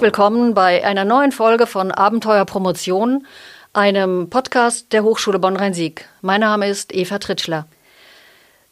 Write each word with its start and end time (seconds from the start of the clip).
Herzlich 0.00 0.16
willkommen 0.16 0.54
bei 0.54 0.82
einer 0.82 1.04
neuen 1.04 1.30
Folge 1.30 1.66
von 1.66 1.92
Abenteuer 1.92 2.46
Promotion, 2.46 3.26
einem 3.74 4.30
Podcast 4.30 4.94
der 4.94 5.04
Hochschule 5.04 5.38
Bonn-Rhein-Sieg. 5.38 6.08
Mein 6.22 6.40
Name 6.40 6.70
ist 6.70 6.94
Eva 6.94 7.18
Tritschler. 7.18 7.66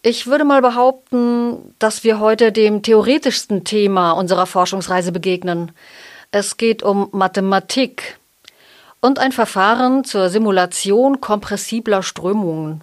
Ich 0.01 0.27
würde 0.27 0.47
mal 0.47 0.63
behaupten, 0.63 1.75
dass 1.79 2.03
wir 2.03 2.19
heute 2.19 2.51
dem 2.51 2.83
theoretischsten 2.83 3.65
Thema 3.65 4.13
unserer 4.13 4.47
Forschungsreise 4.47 5.13
begegnen. 5.13 5.73
Es 6.31 6.57
geht 6.57 6.83
um 6.83 7.11
Mathematik 7.13 8.19
und 9.03 9.19
ein 9.19 9.33
Verfahren 9.33 10.05
zur 10.05 10.31
Simulation 10.31 11.21
kompressibler 11.21 12.03
Strömungen. 12.03 12.81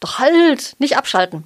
Doch 0.00 0.18
halt, 0.18 0.76
nicht 0.78 0.96
abschalten. 0.96 1.44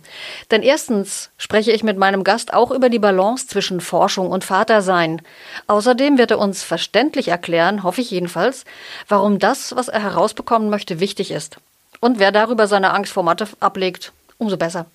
Denn 0.53 0.63
erstens 0.63 1.31
spreche 1.39 1.73
ich 1.73 1.83
mit 1.83 1.99
meinem 1.99 2.23
Gast 2.23 2.55
auch 2.55 2.71
über 2.71 2.89
die 2.89 3.01
Balance 3.01 3.49
zwischen 3.49 3.81
Forschung 3.81 4.31
und 4.31 4.45
Vatersein. 4.45 5.23
Außerdem 5.67 6.19
wird 6.19 6.31
er 6.31 6.39
uns 6.39 6.63
verständlich 6.63 7.29
erklären, 7.29 7.83
hoffe 7.83 8.01
ich 8.01 8.13
jedenfalls, 8.13 8.65
warum 9.09 9.41
das, 9.41 9.75
was 9.75 9.89
er 9.89 10.01
herausbekommen 10.01 10.71
möchte, 10.71 11.01
wichtig 11.01 11.33
ist. 11.33 11.57
Und 11.99 12.21
wer 12.21 12.31
darüber 12.31 12.69
seine 12.69 12.93
Angst 12.93 13.13
vor 13.13 13.25
Mathe 13.25 13.49
ablegt, 13.59 14.13
umso 14.39 14.57
besser. 14.57 14.87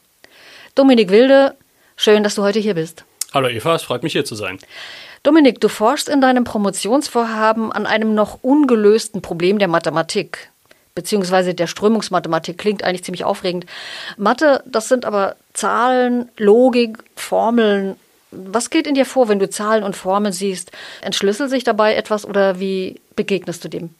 Dominik 0.76 1.10
Wilde, 1.10 1.54
schön, 1.98 2.24
dass 2.24 2.36
du 2.36 2.44
heute 2.44 2.60
hier 2.60 2.76
bist. 2.76 3.04
Hallo 3.34 3.50
Eva, 3.50 3.76
es 3.76 3.84
freut 3.84 4.04
mich 4.04 4.14
hier 4.14 4.24
zu 4.24 4.36
sein. 4.36 4.58
Dominik, 5.24 5.60
du 5.60 5.68
forschst 5.68 6.08
in 6.08 6.22
deinem 6.22 6.46
Promotionsvorhaben 6.46 7.74
an 7.74 7.86
einem 7.86 8.16
noch 8.16 8.40
ungelösten 8.42 9.22
Problem 9.22 9.60
der 9.60 9.68
Mathematik 9.68 10.50
beziehungsweise 11.00 11.54
der 11.54 11.68
Strömungsmathematik 11.68 12.58
klingt 12.58 12.84
eigentlich 12.84 13.06
ziemlich 13.06 13.24
aufregend. 13.24 13.66
Mathe, 14.18 14.62
das 14.66 14.90
sind 14.90 15.06
aber 15.06 15.38
Zahlen, 15.54 16.28
Logik, 16.36 16.98
Formeln. 17.16 17.96
Was 18.32 18.70
geht 18.70 18.86
in 18.86 18.96
dir 18.96 19.06
vor, 19.06 19.30
wenn 19.30 19.40
du 19.40 19.50
Zahlen 19.50 19.86
und 19.86 19.96
Formeln 19.96 20.34
siehst? 20.34 20.72
Entschlüsselt 21.02 21.50
sich 21.50 21.64
dabei 21.64 21.96
etwas 21.96 22.26
oder 22.26 22.60
wie 22.60 23.00
begegnest 23.16 23.64
du 23.64 23.70
dem? 23.70 23.92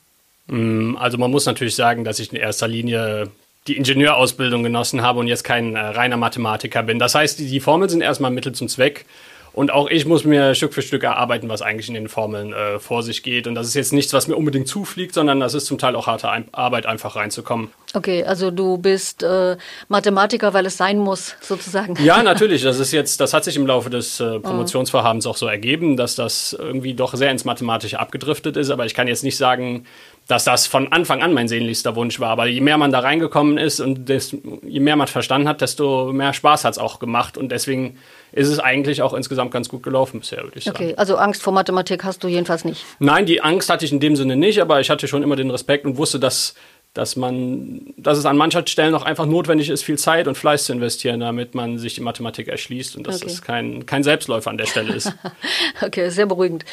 Mm, 0.48 0.98
also 0.98 1.18
man 1.18 1.32
muss 1.32 1.46
natürlich 1.46 1.76
sagen, 1.76 2.04
dass 2.04 2.20
ich 2.20 2.34
in 2.34 2.38
erster 2.38 2.68
Linie 2.68 3.32
die 3.68 3.78
Ingenieurausbildung 3.78 4.62
genossen 4.62 5.02
habe 5.02 5.20
und 5.20 5.28
jetzt 5.28 5.46
kein 5.46 5.78
äh, 5.78 5.80
reiner 5.80 6.18
Mathematiker 6.18 6.84
bin. 6.84 7.00
Das 7.00 7.16
heißt, 7.16 7.40
die, 7.40 7.48
die 7.48 7.62
Formeln 7.62 7.88
sind 7.88 8.02
erstmal 8.02 8.32
Mittel 8.32 8.52
zum 8.52 8.68
Zweck. 8.68 9.06
Und 9.54 9.72
auch 9.72 9.90
ich 9.90 10.06
muss 10.06 10.24
mir 10.24 10.56
Stück 10.56 10.74
für 10.74 10.82
Stück 10.82 11.04
erarbeiten, 11.04 11.50
was 11.50 11.62
eigentlich 11.62 11.88
in 11.88 11.94
den 11.94 12.08
Formeln 12.08 12.54
äh, 12.54 12.80
vor 12.80 13.04
sich 13.04 13.24
geht. 13.24 13.48
Und 13.48 13.56
das 13.56 13.68
ist 13.68 13.74
jetzt 13.74 13.94
nichts, 13.94 14.14
was 14.14 14.28
mir 14.28 14.36
unbedingt 14.36 14.68
zufliegt, 14.68 15.14
sondern 15.14 15.40
das 15.40 15.54
ist 15.54 15.66
zum 15.66 15.78
Teil 15.78 15.96
auch 15.96 16.08
harte 16.08 16.30
Ein 16.30 16.46
Arbeit, 16.52 16.86
einfach 16.86 17.16
reinzukommen. 17.16 17.70
Okay, 17.94 18.24
also 18.24 18.52
du 18.52 18.78
bist 18.78 19.24
äh, 19.24 19.58
Mathematiker, 19.88 20.54
weil 20.54 20.66
es 20.66 20.78
sein 20.78 21.00
muss, 21.00 21.36
sozusagen. 21.42 21.96
Ja, 22.04 22.22
natürlich. 22.24 22.62
Das 22.62 22.80
ist 22.80 22.92
jetzt, 22.92 23.20
das 23.20 23.34
hat 23.34 23.44
sich 23.44 23.56
im 23.56 23.66
Laufe 23.66 23.90
des 23.90 24.20
äh, 24.20 24.40
Promotionsvorhabens 24.40 25.26
auch 25.26 25.38
so 25.38 25.48
ergeben, 25.48 25.98
dass 25.98 26.16
das 26.16 26.56
irgendwie 26.58 26.94
doch 26.94 27.16
sehr 27.16 27.32
ins 27.32 27.46
Mathematische 27.46 28.00
abgedriftet 28.00 28.58
ist. 28.58 28.70
Aber 28.70 28.86
ich 28.86 28.94
kann 28.94 29.08
jetzt 29.08 29.24
nicht 29.24 29.38
sagen, 29.38 29.86
dass 30.30 30.44
das 30.44 30.68
von 30.68 30.92
Anfang 30.92 31.24
an 31.24 31.34
mein 31.34 31.48
sehnlichster 31.48 31.96
Wunsch 31.96 32.20
war. 32.20 32.30
Aber 32.30 32.46
je 32.46 32.62
mehr 32.62 32.78
man 32.78 32.92
da 32.92 33.00
reingekommen 33.00 33.58
ist 33.58 33.80
und 33.80 34.08
desto, 34.08 34.38
je 34.62 34.80
mehr 34.80 34.96
man 34.96 35.08
verstanden 35.08 35.48
hat, 35.48 35.60
desto 35.60 36.14
mehr 36.14 36.34
Spaß 36.34 36.66
hat 36.66 36.74
es 36.74 36.78
auch 36.78 37.00
gemacht. 37.00 37.36
Und 37.36 37.52
deswegen 37.52 37.98
ist 38.32 38.48
es 38.48 38.60
eigentlich 38.60 39.02
auch 39.02 39.16
insgesamt 39.16 39.50
ganz 39.50 39.70
gut 39.70 39.82
gelaufen 39.82 40.20
bisher, 40.20 40.44
würde 40.44 40.60
ich 40.60 40.66
sagen. 40.66 40.78
Okay, 40.78 40.94
also 40.98 41.16
Angst 41.16 41.42
vor 41.42 41.52
Mathematik 41.52 42.04
hast 42.04 42.24
du 42.24 42.28
jedenfalls 42.28 42.64
nicht. 42.64 42.86
Nein, 43.00 43.26
die 43.26 43.42
Angst 43.42 43.72
hatte 43.72 43.86
ich 43.86 43.92
in 43.92 44.00
dem 44.00 44.16
Sinne 44.16 44.36
nicht, 44.36 44.62
aber 44.62 44.80
ich 44.80 44.92
hatte 44.92 45.08
schon 45.08 45.24
immer 45.24 45.36
den 45.36 45.50
Respekt 45.50 45.86
und 45.86 45.98
wusste, 45.98 46.20
dass 46.20 46.54
dass 46.94 47.16
man, 47.16 47.94
dass 47.98 48.18
es 48.18 48.26
an 48.26 48.36
manchen 48.36 48.66
Stellen 48.66 48.96
auch 48.96 49.04
einfach 49.04 49.28
notwendig 49.28 49.70
ist, 49.70 49.84
viel 49.84 49.98
Zeit 49.98 50.28
und 50.28 50.36
Fleiß 50.36 50.66
zu 50.66 50.74
investieren, 50.74 51.20
damit 51.20 51.54
man 51.54 51.78
sich 51.78 51.96
die 51.96 52.02
Mathematik 52.02 52.48
erschließt 52.48 52.96
und 52.96 53.06
dass 53.06 53.18
okay. 53.18 53.26
das 53.26 53.42
kein, 53.42 53.86
kein 53.86 54.04
Selbstläufer 54.04 54.50
an 54.50 54.58
der 54.58 54.66
Stelle 54.66 54.94
ist. 54.94 55.14
okay, 55.82 56.10
sehr 56.10 56.26
beruhigend. 56.26 56.66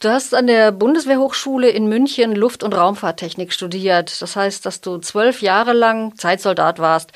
Du 0.00 0.10
hast 0.10 0.34
an 0.34 0.46
der 0.46 0.72
Bundeswehrhochschule 0.72 1.70
in 1.70 1.88
München 1.88 2.36
Luft- 2.36 2.62
und 2.62 2.74
Raumfahrttechnik 2.74 3.52
studiert. 3.52 4.20
Das 4.20 4.36
heißt, 4.36 4.66
dass 4.66 4.82
du 4.82 4.98
zwölf 4.98 5.40
Jahre 5.40 5.72
lang 5.72 6.16
Zeitsoldat 6.16 6.78
warst. 6.78 7.12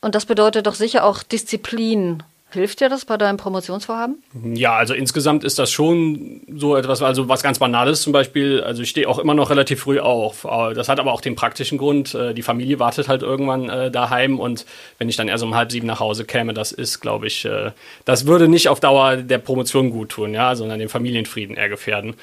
Und 0.00 0.16
das 0.16 0.26
bedeutet 0.26 0.66
doch 0.66 0.74
sicher 0.74 1.04
auch 1.04 1.22
Disziplin 1.22 2.22
Hilft 2.50 2.80
dir 2.80 2.88
das 2.88 3.04
bei 3.04 3.18
deinem 3.18 3.36
Promotionsvorhaben? 3.36 4.22
Ja, 4.54 4.74
also 4.74 4.94
insgesamt 4.94 5.44
ist 5.44 5.58
das 5.58 5.70
schon 5.70 6.40
so 6.50 6.76
etwas, 6.76 7.02
also 7.02 7.28
was 7.28 7.42
ganz 7.42 7.58
Banales 7.58 8.00
zum 8.00 8.14
Beispiel. 8.14 8.62
Also 8.62 8.82
ich 8.82 8.88
stehe 8.88 9.06
auch 9.06 9.18
immer 9.18 9.34
noch 9.34 9.50
relativ 9.50 9.80
früh 9.80 10.00
auf. 10.00 10.46
Das 10.74 10.88
hat 10.88 10.98
aber 10.98 11.12
auch 11.12 11.20
den 11.20 11.34
praktischen 11.34 11.76
Grund. 11.76 12.14
Äh, 12.14 12.32
die 12.32 12.42
Familie 12.42 12.78
wartet 12.78 13.08
halt 13.08 13.22
irgendwann 13.22 13.68
äh, 13.68 13.90
daheim 13.90 14.40
und 14.40 14.64
wenn 14.96 15.10
ich 15.10 15.16
dann 15.16 15.28
erst 15.28 15.44
um 15.44 15.54
halb 15.54 15.70
sieben 15.70 15.86
nach 15.86 16.00
Hause 16.00 16.24
käme, 16.24 16.54
das 16.54 16.72
ist, 16.72 17.00
glaube 17.00 17.26
ich, 17.26 17.44
äh, 17.44 17.72
das 18.06 18.26
würde 18.26 18.48
nicht 18.48 18.68
auf 18.68 18.80
Dauer 18.80 19.16
der 19.16 19.38
Promotion 19.38 19.90
gut 19.90 20.08
tun, 20.08 20.32
ja, 20.32 20.56
sondern 20.56 20.78
den 20.78 20.88
Familienfrieden 20.88 21.56
eher 21.56 21.68
gefährden. 21.68 22.14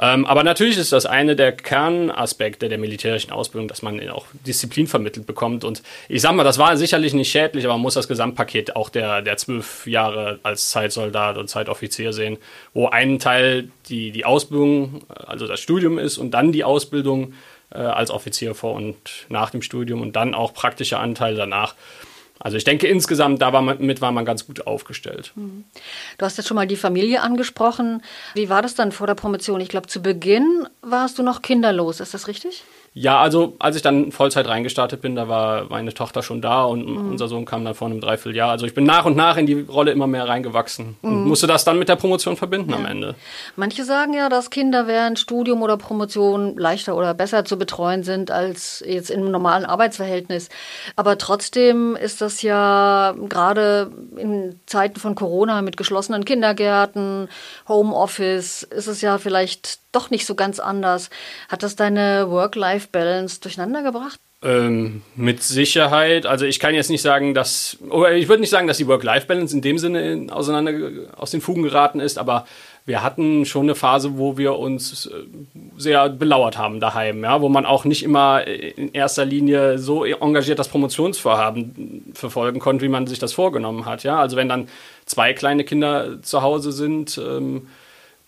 Ähm, 0.00 0.26
aber 0.26 0.44
natürlich 0.44 0.78
ist 0.78 0.92
das 0.92 1.06
eine 1.06 1.34
der 1.34 1.50
Kernaspekte 1.52 2.68
der 2.68 2.78
militärischen 2.78 3.32
Ausbildung, 3.32 3.66
dass 3.66 3.82
man 3.82 4.08
auch 4.10 4.26
Disziplin 4.46 4.86
vermittelt 4.86 5.26
bekommt. 5.26 5.64
Und 5.64 5.82
ich 6.08 6.22
sag 6.22 6.34
mal, 6.34 6.44
das 6.44 6.58
war 6.58 6.76
sicherlich 6.76 7.14
nicht 7.14 7.30
schädlich, 7.30 7.64
aber 7.64 7.74
man 7.74 7.82
muss 7.82 7.94
das 7.94 8.06
Gesamtpaket 8.06 8.76
auch 8.76 8.90
der, 8.90 9.22
der 9.22 9.36
zwölf 9.38 9.86
Jahre 9.88 10.38
als 10.44 10.70
Zeitsoldat 10.70 11.36
und 11.36 11.48
Zeitoffizier 11.48 12.12
sehen, 12.12 12.38
wo 12.74 12.86
ein 12.86 13.18
Teil 13.18 13.70
die, 13.88 14.12
die 14.12 14.24
Ausbildung, 14.24 15.02
also 15.08 15.48
das 15.48 15.58
Studium 15.58 15.98
ist 15.98 16.18
und 16.18 16.30
dann 16.30 16.52
die 16.52 16.62
Ausbildung 16.62 17.34
äh, 17.70 17.78
als 17.78 18.10
Offizier 18.10 18.54
vor 18.54 18.74
und 18.74 18.96
nach 19.28 19.50
dem 19.50 19.62
Studium 19.62 20.00
und 20.00 20.14
dann 20.14 20.32
auch 20.32 20.54
praktischer 20.54 21.00
Anteil 21.00 21.34
danach. 21.34 21.74
Also 22.40 22.56
ich 22.56 22.64
denke 22.64 22.86
insgesamt, 22.86 23.42
da 23.42 23.52
war 23.52 23.62
man, 23.62 23.80
mit 23.80 24.00
war 24.00 24.12
man 24.12 24.24
ganz 24.24 24.46
gut 24.46 24.66
aufgestellt. 24.66 25.32
Mhm. 25.34 25.64
Du 26.18 26.24
hast 26.24 26.36
jetzt 26.36 26.46
schon 26.46 26.54
mal 26.54 26.66
die 26.66 26.76
Familie 26.76 27.22
angesprochen. 27.22 28.02
Wie 28.34 28.48
war 28.48 28.62
das 28.62 28.74
dann 28.74 28.92
vor 28.92 29.06
der 29.06 29.14
Promotion? 29.14 29.60
Ich 29.60 29.68
glaube, 29.68 29.88
zu 29.88 30.02
Beginn 30.02 30.68
warst 30.82 31.18
du 31.18 31.22
noch 31.22 31.42
kinderlos, 31.42 32.00
ist 32.00 32.14
das 32.14 32.28
richtig? 32.28 32.64
Ja, 33.00 33.20
also 33.20 33.54
als 33.60 33.76
ich 33.76 33.82
dann 33.82 34.10
Vollzeit 34.10 34.48
reingestartet 34.48 35.00
bin, 35.00 35.14
da 35.14 35.28
war 35.28 35.66
meine 35.68 35.94
Tochter 35.94 36.20
schon 36.20 36.42
da 36.42 36.64
und 36.64 36.84
mhm. 36.84 37.10
unser 37.12 37.28
Sohn 37.28 37.44
kam 37.44 37.64
dann 37.64 37.74
vor 37.74 37.86
einem 37.86 38.00
Dreivierteljahr. 38.00 38.50
Also 38.50 38.66
ich 38.66 38.74
bin 38.74 38.84
nach 38.84 39.04
und 39.04 39.16
nach 39.16 39.36
in 39.36 39.46
die 39.46 39.60
Rolle 39.60 39.92
immer 39.92 40.08
mehr 40.08 40.28
reingewachsen 40.28 40.96
mhm. 41.02 41.08
und 41.08 41.24
musste 41.28 41.46
das 41.46 41.64
dann 41.64 41.78
mit 41.78 41.88
der 41.88 41.94
Promotion 41.94 42.36
verbinden 42.36 42.70
ja. 42.70 42.76
am 42.76 42.86
Ende. 42.86 43.14
Manche 43.54 43.84
sagen 43.84 44.14
ja, 44.14 44.28
dass 44.28 44.50
Kinder 44.50 44.88
während 44.88 45.20
Studium 45.20 45.62
oder 45.62 45.76
Promotion 45.76 46.56
leichter 46.56 46.96
oder 46.96 47.14
besser 47.14 47.44
zu 47.44 47.56
betreuen 47.56 48.02
sind 48.02 48.32
als 48.32 48.82
jetzt 48.84 49.10
im 49.10 49.30
normalen 49.30 49.64
Arbeitsverhältnis. 49.64 50.48
Aber 50.96 51.18
trotzdem 51.18 51.94
ist 51.94 52.20
das 52.20 52.42
ja 52.42 53.14
gerade 53.28 53.92
in 54.16 54.58
Zeiten 54.66 54.98
von 54.98 55.14
Corona 55.14 55.62
mit 55.62 55.76
geschlossenen 55.76 56.24
Kindergärten, 56.24 57.28
Homeoffice, 57.68 58.64
ist 58.64 58.88
es 58.88 59.02
ja 59.02 59.18
vielleicht 59.18 59.78
doch 59.92 60.10
nicht 60.10 60.26
so 60.26 60.34
ganz 60.34 60.60
anders. 60.60 61.10
Hat 61.48 61.62
das 61.62 61.76
deine 61.76 62.30
Work-Life-Balance 62.30 63.40
durcheinander 63.40 63.82
gebracht? 63.82 64.18
Ähm, 64.40 65.02
mit 65.16 65.42
Sicherheit. 65.42 66.24
Also 66.24 66.44
ich 66.44 66.60
kann 66.60 66.72
jetzt 66.72 66.90
nicht 66.90 67.02
sagen, 67.02 67.34
dass, 67.34 67.76
oder 67.90 68.12
ich 68.12 68.28
würde 68.28 68.40
nicht 68.40 68.50
sagen, 68.50 68.68
dass 68.68 68.76
die 68.76 68.86
Work-Life-Balance 68.86 69.54
in 69.54 69.62
dem 69.62 69.78
Sinne 69.78 70.32
auseinander 70.32 70.72
aus 71.16 71.32
den 71.32 71.40
Fugen 71.40 71.64
geraten 71.64 71.98
ist, 71.98 72.18
aber 72.18 72.46
wir 72.88 73.02
hatten 73.02 73.44
schon 73.44 73.64
eine 73.64 73.74
Phase, 73.74 74.16
wo 74.16 74.38
wir 74.38 74.56
uns 74.56 75.06
äh, 75.06 75.24
sehr 75.76 76.08
belauert 76.08 76.56
haben 76.56 76.78
daheim, 76.78 77.24
ja, 77.24 77.40
wo 77.42 77.48
man 77.48 77.66
auch 77.66 77.84
nicht 77.84 78.04
immer 78.04 78.46
in 78.46 78.92
erster 78.92 79.24
Linie 79.24 79.78
so 79.78 80.04
engagiert 80.04 80.60
das 80.60 80.68
Promotionsvorhaben 80.68 82.12
verfolgen 82.14 82.60
konnte, 82.60 82.84
wie 82.84 82.88
man 82.88 83.08
sich 83.08 83.18
das 83.18 83.32
vorgenommen 83.32 83.86
hat. 83.86 84.04
Ja, 84.04 84.20
also 84.20 84.36
wenn 84.36 84.48
dann 84.48 84.68
zwei 85.04 85.32
kleine 85.32 85.64
Kinder 85.64 86.22
zu 86.22 86.42
Hause 86.42 86.70
sind, 86.70 87.18
ähm, 87.18 87.66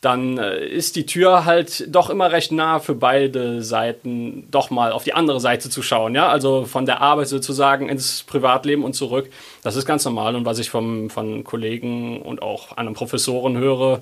dann 0.01 0.39
äh, 0.39 0.65
ist 0.65 0.97
die 0.97 1.05
Tür 1.05 1.45
halt 1.45 1.95
doch 1.95 2.09
immer 2.09 2.33
recht 2.33 2.53
nah 2.53 2.79
für 2.79 2.95
beide 2.95 3.63
Seiten, 3.63 4.49
doch 4.51 4.71
mal 4.71 4.93
auf 4.93 5.05
die 5.05 5.13
andere 5.13 5.41
Seite 5.41 5.69
zu 5.69 5.83
schauen. 5.83 6.15
Ja, 6.15 6.29
also 6.29 6.65
von 6.65 6.87
der 6.87 7.03
Arbeit 7.03 7.29
sozusagen 7.29 7.89
ins 7.91 8.23
Privatleben 8.23 8.83
und 8.83 8.95
zurück. 8.95 9.31
Das 9.63 9.77
ist 9.77 9.85
ganz 9.85 10.05
normal 10.07 10.37
und 10.37 10.47
was 10.47 10.59
ich 10.59 10.71
vom, 10.71 11.11
von 11.11 11.45
Kollegen 11.45 12.23
und 12.23 12.41
auch 12.41 12.77
anderen 12.79 12.95
Professoren 12.95 13.59
höre, 13.59 14.01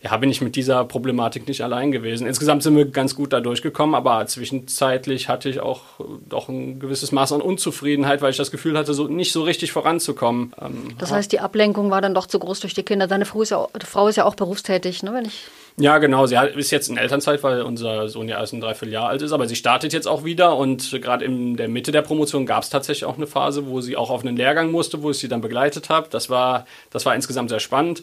ja, 0.00 0.16
bin 0.16 0.30
ich 0.30 0.40
mit 0.40 0.54
dieser 0.54 0.84
Problematik 0.84 1.48
nicht 1.48 1.62
allein 1.62 1.90
gewesen. 1.90 2.26
Insgesamt 2.26 2.62
sind 2.62 2.76
wir 2.76 2.84
ganz 2.86 3.16
gut 3.16 3.32
da 3.32 3.40
durchgekommen, 3.40 3.94
aber 3.94 4.24
zwischenzeitlich 4.26 5.28
hatte 5.28 5.48
ich 5.48 5.60
auch 5.60 5.82
doch 6.28 6.48
ein 6.48 6.78
gewisses 6.78 7.10
Maß 7.10 7.32
an 7.32 7.40
Unzufriedenheit, 7.40 8.22
weil 8.22 8.30
ich 8.30 8.36
das 8.36 8.50
Gefühl 8.50 8.78
hatte, 8.78 8.94
so 8.94 9.08
nicht 9.08 9.32
so 9.32 9.42
richtig 9.42 9.72
voranzukommen. 9.72 10.52
Ähm, 10.60 10.94
das 10.98 11.10
heißt, 11.10 11.32
die 11.32 11.40
Ablenkung 11.40 11.90
war 11.90 12.00
dann 12.00 12.14
doch 12.14 12.26
zu 12.26 12.38
groß 12.38 12.60
durch 12.60 12.74
die 12.74 12.84
Kinder. 12.84 13.08
Deine 13.08 13.24
Frau 13.24 13.42
ist 13.42 13.50
ja, 13.50 13.66
Frau 13.84 14.08
ist 14.08 14.16
ja 14.16 14.24
auch 14.24 14.36
berufstätig, 14.36 15.02
ne, 15.02 15.12
wenn 15.12 15.24
ich 15.24 15.46
ja, 15.80 15.98
genau. 15.98 16.26
Sie 16.26 16.36
ist 16.56 16.72
jetzt 16.72 16.88
in 16.88 16.96
Elternzeit, 16.96 17.44
weil 17.44 17.62
unser 17.62 18.08
Sohn 18.08 18.28
ja 18.28 18.40
erst 18.40 18.52
ein 18.52 18.60
Dreivierteljahr 18.60 19.08
alt 19.08 19.22
ist, 19.22 19.30
aber 19.30 19.46
sie 19.46 19.54
startet 19.54 19.92
jetzt 19.92 20.08
auch 20.08 20.24
wieder 20.24 20.56
und 20.56 20.90
gerade 21.00 21.24
in 21.24 21.56
der 21.56 21.68
Mitte 21.68 21.92
der 21.92 22.02
Promotion 22.02 22.46
gab 22.46 22.64
es 22.64 22.68
tatsächlich 22.68 23.04
auch 23.04 23.16
eine 23.16 23.28
Phase, 23.28 23.68
wo 23.68 23.80
sie 23.80 23.96
auch 23.96 24.10
auf 24.10 24.22
einen 24.22 24.36
Lehrgang 24.36 24.72
musste, 24.72 25.04
wo 25.04 25.12
ich 25.12 25.18
sie 25.18 25.28
dann 25.28 25.40
begleitet 25.40 25.88
habe. 25.88 26.08
Das 26.10 26.30
war, 26.30 26.66
das 26.90 27.06
war 27.06 27.14
insgesamt 27.14 27.50
sehr 27.50 27.60
spannend 27.60 28.02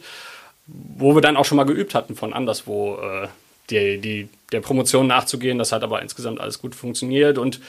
wo 0.67 1.15
wir 1.15 1.21
dann 1.21 1.37
auch 1.37 1.45
schon 1.45 1.57
mal 1.57 1.65
geübt 1.65 1.93
hatten, 1.93 2.15
von 2.15 2.33
anderswo 2.33 2.97
äh, 2.97 3.27
die, 3.69 3.99
die, 3.99 4.29
der 4.51 4.61
Promotion 4.61 5.07
nachzugehen. 5.07 5.57
Das 5.57 5.71
hat 5.71 5.83
aber 5.83 6.01
insgesamt 6.01 6.39
alles 6.39 6.59
gut 6.59 6.75
funktioniert 6.75 7.37
und 7.37 7.59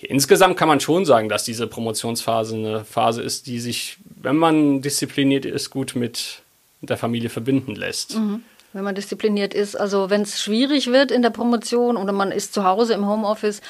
insgesamt 0.00 0.56
kann 0.56 0.68
man 0.68 0.80
schon 0.80 1.04
sagen, 1.04 1.28
dass 1.28 1.44
diese 1.44 1.66
Promotionsphase 1.66 2.56
eine 2.56 2.84
Phase 2.84 3.22
ist, 3.22 3.46
die 3.46 3.60
sich, 3.60 3.98
wenn 4.20 4.36
man 4.36 4.82
diszipliniert 4.82 5.44
ist, 5.44 5.70
gut 5.70 5.94
mit 5.96 6.42
der 6.80 6.96
Familie 6.96 7.30
verbinden 7.30 7.74
lässt. 7.74 8.16
Mhm. 8.16 8.42
Wenn 8.72 8.84
man 8.84 8.94
diszipliniert 8.94 9.54
ist. 9.54 9.74
Also 9.74 10.10
wenn 10.10 10.22
es 10.22 10.40
schwierig 10.40 10.88
wird 10.88 11.10
in 11.10 11.22
der 11.22 11.30
Promotion 11.30 11.96
oder 11.96 12.12
man 12.12 12.30
ist 12.30 12.52
zu 12.52 12.64
Hause 12.64 12.94
im 12.94 13.06
Homeoffice, 13.06 13.60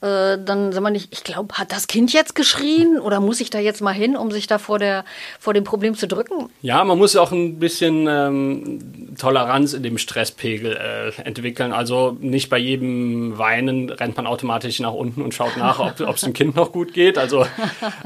äh, 0.00 0.38
dann 0.38 0.72
sagt 0.72 0.82
man 0.82 0.92
nicht, 0.92 1.12
ich 1.12 1.24
glaube, 1.24 1.54
hat 1.54 1.72
das 1.72 1.86
Kind 1.86 2.12
jetzt 2.12 2.34
geschrien 2.34 2.98
oder 2.98 3.20
muss 3.20 3.40
ich 3.40 3.50
da 3.50 3.58
jetzt 3.58 3.82
mal 3.82 3.92
hin, 3.92 4.16
um 4.16 4.30
sich 4.30 4.46
da 4.46 4.58
vor, 4.58 4.78
der, 4.78 5.04
vor 5.38 5.54
dem 5.54 5.64
Problem 5.64 5.94
zu 5.94 6.08
drücken? 6.08 6.48
Ja, 6.62 6.82
man 6.84 6.98
muss 6.98 7.14
auch 7.16 7.32
ein 7.32 7.58
bisschen 7.58 8.06
ähm, 8.08 9.14
Toleranz 9.18 9.74
in 9.74 9.82
dem 9.82 9.98
Stresspegel 9.98 10.76
äh, 10.76 11.22
entwickeln. 11.22 11.72
Also 11.72 12.16
nicht 12.20 12.48
bei 12.48 12.58
jedem 12.58 13.38
Weinen 13.38 13.90
rennt 13.90 14.16
man 14.16 14.26
automatisch 14.26 14.80
nach 14.80 14.92
unten 14.92 15.22
und 15.22 15.34
schaut 15.34 15.56
nach, 15.56 15.78
ob 15.78 16.14
es 16.14 16.22
dem 16.22 16.32
Kind 16.32 16.56
noch 16.56 16.72
gut 16.72 16.94
geht. 16.94 17.18
Also 17.18 17.46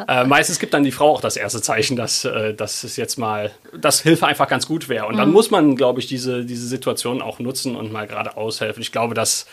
äh, 0.08 0.24
meistens 0.24 0.58
gibt 0.58 0.74
dann 0.74 0.82
die 0.82 0.92
Frau 0.92 1.12
auch 1.12 1.20
das 1.20 1.36
erste 1.36 1.62
Zeichen, 1.62 1.96
dass, 1.96 2.24
äh, 2.24 2.54
dass 2.54 2.84
es 2.84 2.96
jetzt 2.96 3.18
mal, 3.18 3.50
dass 3.78 4.00
Hilfe 4.00 4.26
einfach 4.26 4.48
ganz 4.48 4.66
gut 4.66 4.88
wäre. 4.88 5.06
Und 5.06 5.16
dann 5.16 5.28
mhm. 5.28 5.34
muss 5.34 5.50
man, 5.50 5.76
glaube 5.76 6.00
ich, 6.00 6.06
diese, 6.06 6.38
diese 6.44 6.67
Situation 6.67 7.23
auch 7.23 7.38
nutzen 7.38 7.76
und 7.76 7.93
mal 7.93 8.06
gerade 8.06 8.37
aushelfen. 8.37 8.82
Ich 8.82 8.93
glaube, 8.93 9.14
das, 9.14 9.46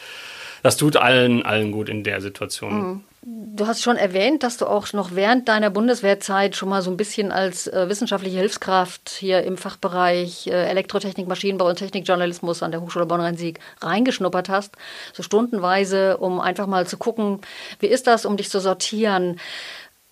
das 0.64 0.78
tut 0.78 0.98
allen, 0.98 1.44
allen 1.44 1.72
gut 1.72 1.90
in 1.90 2.04
der 2.04 2.22
Situation. 2.22 2.74
Mhm. 2.74 3.04
Du 3.28 3.66
hast 3.66 3.82
schon 3.82 3.96
erwähnt, 3.96 4.44
dass 4.44 4.58
du 4.58 4.68
auch 4.68 4.94
noch 4.94 5.16
während 5.16 5.48
deiner 5.48 5.72
Bundeswehrzeit 5.72 6.56
schon 6.56 6.70
mal 6.70 6.84
so 6.84 6.92
ein 6.92 6.98
bisschen 6.98 7.32
als 7.32 7.66
äh, 7.66 7.90
wissenschaftliche 7.90 8.38
Hilfskraft 8.38 9.10
hier 9.10 9.44
im 9.44 9.58
Fachbereich 9.58 10.46
äh, 10.46 10.52
Elektrotechnik, 10.52 11.28
Maschinenbau 11.28 11.68
und 11.68 11.78
Technikjournalismus 11.78 12.62
an 12.62 12.70
der 12.70 12.82
Hochschule 12.82 13.08
Bonn-Rhein-Sieg 13.08 13.60
reingeschnuppert 13.82 14.50
hast, 14.50 14.76
so 15.14 15.24
stundenweise, 15.24 16.18
um 16.18 16.40
einfach 16.40 16.68
mal 16.68 16.86
zu 16.86 16.98
gucken, 16.98 17.40
wie 17.80 17.88
ist 17.88 18.06
das, 18.06 18.28
um 18.28 18.38
dich 18.38 18.50
zu 18.52 18.60
sortieren. 18.60 19.40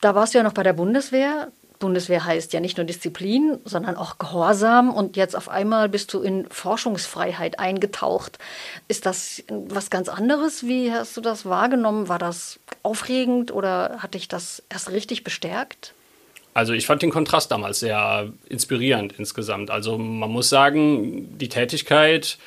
Da 0.01 0.15
warst 0.15 0.33
du 0.33 0.39
ja 0.39 0.43
noch 0.43 0.53
bei 0.53 0.63
der 0.63 0.73
Bundeswehr. 0.73 1.51
Bundeswehr 1.83 2.23
heißt 2.23 2.53
ja 2.53 2.61
nicht 2.61 2.77
nur 2.77 2.85
Disziplin, 2.85 3.57
sondern 3.65 3.97
auch 3.97 4.17
Gehorsam. 4.17 4.89
Und 4.89 5.17
jetzt 5.17 5.35
auf 5.35 5.49
einmal 5.49 5.89
bist 5.89 6.13
du 6.13 6.21
in 6.21 6.47
Forschungsfreiheit 6.49 7.59
eingetaucht. 7.59 8.39
Ist 8.87 9.05
das 9.05 9.43
was 9.49 9.89
ganz 9.89 10.07
anderes? 10.07 10.65
Wie 10.65 10.93
hast 10.93 11.17
du 11.17 11.21
das 11.21 11.45
wahrgenommen? 11.45 12.07
War 12.07 12.19
das 12.19 12.61
aufregend 12.83 13.51
oder 13.51 13.97
hat 13.99 14.13
dich 14.13 14.29
das 14.29 14.63
erst 14.69 14.91
richtig 14.91 15.25
bestärkt? 15.25 15.93
Also 16.53 16.71
ich 16.71 16.85
fand 16.85 17.01
den 17.01 17.11
Kontrast 17.11 17.51
damals 17.51 17.81
sehr 17.81 18.31
inspirierend 18.47 19.15
insgesamt. 19.17 19.69
Also 19.69 19.97
man 19.97 20.29
muss 20.29 20.47
sagen, 20.47 21.37
die 21.37 21.49
Tätigkeit 21.49 22.37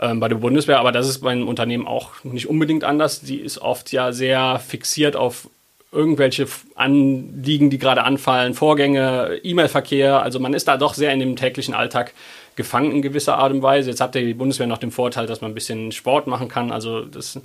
ähm, 0.00 0.18
bei 0.18 0.26
der 0.26 0.36
Bundeswehr, 0.36 0.80
aber 0.80 0.90
das 0.90 1.08
ist 1.08 1.20
bei 1.20 1.30
einem 1.30 1.46
Unternehmen 1.46 1.86
auch 1.86 2.24
nicht 2.24 2.48
unbedingt 2.48 2.82
anders. 2.82 3.20
Die 3.20 3.38
ist 3.38 3.58
oft 3.58 3.92
ja 3.92 4.10
sehr 4.10 4.58
fixiert 4.58 5.14
auf 5.14 5.48
irgendwelche 5.94 6.46
Anliegen, 6.74 7.70
die 7.70 7.78
gerade 7.78 8.04
anfallen, 8.04 8.54
Vorgänge, 8.54 9.40
E-Mail-Verkehr. 9.42 10.20
Also 10.22 10.40
man 10.40 10.52
ist 10.52 10.68
da 10.68 10.76
doch 10.76 10.94
sehr 10.94 11.12
in 11.12 11.20
dem 11.20 11.36
täglichen 11.36 11.74
Alltag 11.74 12.12
gefangen 12.56 12.92
in 12.92 13.02
gewisser 13.02 13.38
Art 13.38 13.52
und 13.52 13.62
Weise. 13.62 13.90
Jetzt 13.90 14.00
hat 14.00 14.14
die 14.14 14.34
Bundeswehr 14.34 14.66
noch 14.66 14.78
den 14.78 14.90
Vorteil, 14.90 15.26
dass 15.26 15.40
man 15.40 15.52
ein 15.52 15.54
bisschen 15.54 15.92
Sport 15.92 16.26
machen 16.26 16.48
kann. 16.48 16.70
Also 16.70 17.04
das, 17.04 17.40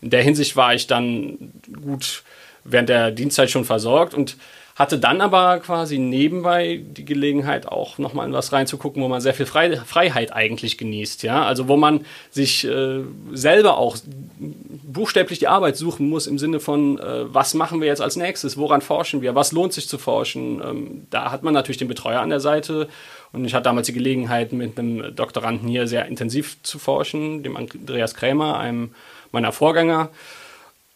in 0.00 0.10
der 0.10 0.22
Hinsicht 0.22 0.56
war 0.56 0.74
ich 0.74 0.86
dann 0.86 1.52
gut 1.82 2.22
während 2.64 2.88
der 2.88 3.10
Dienstzeit 3.10 3.50
schon 3.50 3.64
versorgt 3.64 4.14
und 4.14 4.36
hatte 4.74 4.98
dann 4.98 5.20
aber 5.20 5.60
quasi 5.60 5.98
nebenbei 5.98 6.80
die 6.82 7.04
Gelegenheit, 7.04 7.68
auch 7.68 7.98
nochmal 7.98 8.26
in 8.26 8.32
was 8.32 8.52
reinzugucken, 8.52 9.02
wo 9.02 9.08
man 9.08 9.20
sehr 9.20 9.34
viel 9.34 9.46
Freiheit 9.46 10.32
eigentlich 10.32 10.78
genießt. 10.78 11.22
Ja? 11.22 11.44
Also 11.44 11.68
wo 11.68 11.76
man 11.76 12.04
sich 12.30 12.64
äh, 12.64 13.02
selber 13.32 13.76
auch 13.78 13.96
buchstäblich 14.38 15.38
die 15.38 15.46
Arbeit 15.46 15.76
suchen 15.76 16.08
muss 16.08 16.26
im 16.26 16.38
Sinne 16.38 16.58
von, 16.58 16.98
äh, 16.98 17.32
was 17.32 17.54
machen 17.54 17.80
wir 17.80 17.86
jetzt 17.86 18.00
als 18.00 18.16
nächstes, 18.16 18.56
woran 18.56 18.80
forschen 18.80 19.22
wir, 19.22 19.36
was 19.36 19.52
lohnt 19.52 19.72
sich 19.72 19.88
zu 19.88 19.96
forschen. 19.96 20.60
Ähm, 20.60 21.06
da 21.10 21.30
hat 21.30 21.44
man 21.44 21.54
natürlich 21.54 21.78
den 21.78 21.88
Betreuer 21.88 22.20
an 22.20 22.30
der 22.30 22.40
Seite 22.40 22.88
und 23.32 23.44
ich 23.44 23.54
hatte 23.54 23.64
damals 23.64 23.86
die 23.86 23.92
Gelegenheit, 23.92 24.52
mit 24.52 24.78
einem 24.78 25.14
Doktoranden 25.14 25.68
hier 25.68 25.86
sehr 25.86 26.06
intensiv 26.06 26.56
zu 26.62 26.80
forschen, 26.80 27.42
dem 27.44 27.56
Andreas 27.56 28.14
Krämer, 28.14 28.58
einem 28.58 28.90
meiner 29.30 29.52
Vorgänger. 29.52 30.10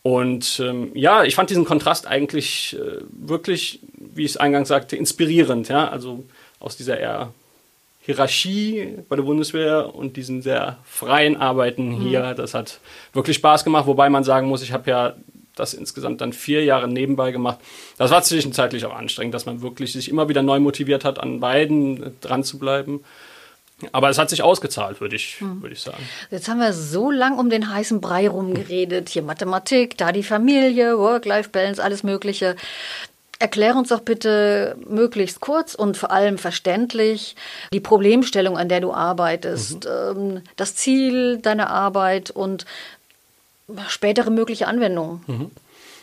Und 0.08 0.58
ähm, 0.64 0.90
ja, 0.94 1.24
ich 1.24 1.34
fand 1.34 1.50
diesen 1.50 1.66
Kontrast 1.66 2.06
eigentlich 2.06 2.74
äh, 2.80 3.02
wirklich, 3.10 3.80
wie 3.92 4.24
ich 4.24 4.30
es 4.30 4.36
eingangs 4.38 4.68
sagte, 4.68 4.96
inspirierend. 4.96 5.68
Ja? 5.68 5.90
Also 5.90 6.24
aus 6.60 6.78
dieser 6.78 6.98
eher 6.98 7.34
Hierarchie 8.00 9.00
bei 9.06 9.16
der 9.16 9.24
Bundeswehr 9.24 9.94
und 9.94 10.16
diesen 10.16 10.40
sehr 10.40 10.78
freien 10.84 11.36
Arbeiten 11.36 11.90
mhm. 11.90 12.00
hier, 12.00 12.24
mhm. 12.24 12.36
das 12.36 12.54
hat 12.54 12.80
wirklich 13.12 13.36
Spaß 13.36 13.64
gemacht. 13.64 13.86
Wobei 13.86 14.08
man 14.08 14.24
sagen 14.24 14.48
muss, 14.48 14.62
ich 14.62 14.72
habe 14.72 14.90
ja 14.90 15.14
das 15.56 15.74
insgesamt 15.74 16.22
dann 16.22 16.32
vier 16.32 16.64
Jahre 16.64 16.88
nebenbei 16.88 17.30
gemacht. 17.30 17.58
Das 17.98 18.10
war 18.10 18.22
zwischenzeitlich 18.22 18.86
auch 18.86 18.96
anstrengend, 18.96 19.34
dass 19.34 19.44
man 19.44 19.60
wirklich 19.60 19.92
sich 19.92 20.08
immer 20.08 20.30
wieder 20.30 20.40
neu 20.42 20.58
motiviert 20.58 21.04
hat, 21.04 21.20
an 21.20 21.40
beiden 21.40 22.18
dran 22.22 22.44
zu 22.44 22.58
bleiben. 22.58 23.04
Aber 23.92 24.08
es 24.08 24.18
hat 24.18 24.28
sich 24.28 24.42
ausgezahlt, 24.42 25.00
würde 25.00 25.16
ich, 25.16 25.40
hm. 25.40 25.62
würd 25.62 25.72
ich 25.72 25.80
sagen. 25.80 26.02
Jetzt 26.30 26.48
haben 26.48 26.58
wir 26.58 26.72
so 26.72 27.10
lang 27.10 27.38
um 27.38 27.48
den 27.48 27.72
heißen 27.72 28.00
Brei 28.00 28.28
rumgeredet. 28.28 29.08
Hier 29.08 29.22
Mathematik, 29.22 29.96
da 29.96 30.10
die 30.10 30.24
Familie, 30.24 30.98
Work-Life-Balance, 30.98 31.82
alles 31.82 32.02
Mögliche. 32.02 32.56
Erklär 33.38 33.76
uns 33.76 33.90
doch 33.90 34.00
bitte 34.00 34.76
möglichst 34.88 35.40
kurz 35.40 35.76
und 35.76 35.96
vor 35.96 36.10
allem 36.10 36.38
verständlich 36.38 37.36
die 37.72 37.78
Problemstellung, 37.78 38.58
an 38.58 38.68
der 38.68 38.80
du 38.80 38.92
arbeitest, 38.92 39.84
mhm. 39.84 40.42
das 40.56 40.74
Ziel 40.74 41.38
deiner 41.38 41.70
Arbeit 41.70 42.32
und 42.32 42.66
spätere 43.86 44.30
mögliche 44.30 44.66
Anwendungen. 44.66 45.22
Mhm. 45.28 45.50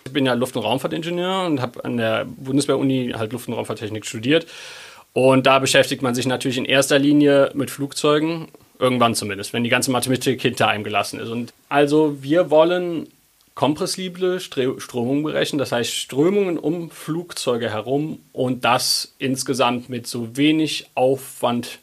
Ich 0.05 0.13
bin 0.13 0.25
ja 0.25 0.33
Luft- 0.33 0.55
und 0.55 0.63
Raumfahrtingenieur 0.63 1.45
und 1.45 1.61
habe 1.61 1.83
an 1.83 1.97
der 1.97 2.25
Bundeswehr-Uni 2.25 3.15
halt 3.17 3.33
Luft- 3.33 3.47
und 3.47 3.55
Raumfahrttechnik 3.55 4.05
studiert. 4.05 4.45
Und 5.15 5.45
da 5.45 5.59
beschäftigt 5.59 6.01
man 6.01 6.13
sich 6.13 6.27
natürlich 6.27 6.57
in 6.57 6.65
erster 6.65 6.99
Linie 6.99 7.49
mit 7.53 7.71
Flugzeugen, 7.71 8.49
irgendwann 8.79 9.15
zumindest, 9.15 9.53
wenn 9.53 9.63
die 9.63 9.69
ganze 9.69 9.89
Mathematik 9.89 10.41
hinter 10.41 10.67
einem 10.67 10.83
gelassen 10.83 11.21
ist. 11.21 11.29
Und 11.29 11.53
also 11.69 12.21
wir 12.21 12.49
wollen 12.49 13.07
kompressible 13.53 14.41
Strömungen 14.41 15.23
berechnen, 15.23 15.57
das 15.57 15.71
heißt 15.71 15.89
Strömungen 15.89 16.57
um 16.57 16.91
Flugzeuge 16.91 17.69
herum 17.69 18.19
und 18.33 18.65
das 18.65 19.13
insgesamt 19.17 19.87
mit 19.87 20.05
so 20.05 20.35
wenig 20.35 20.87
Aufwand 20.95 21.79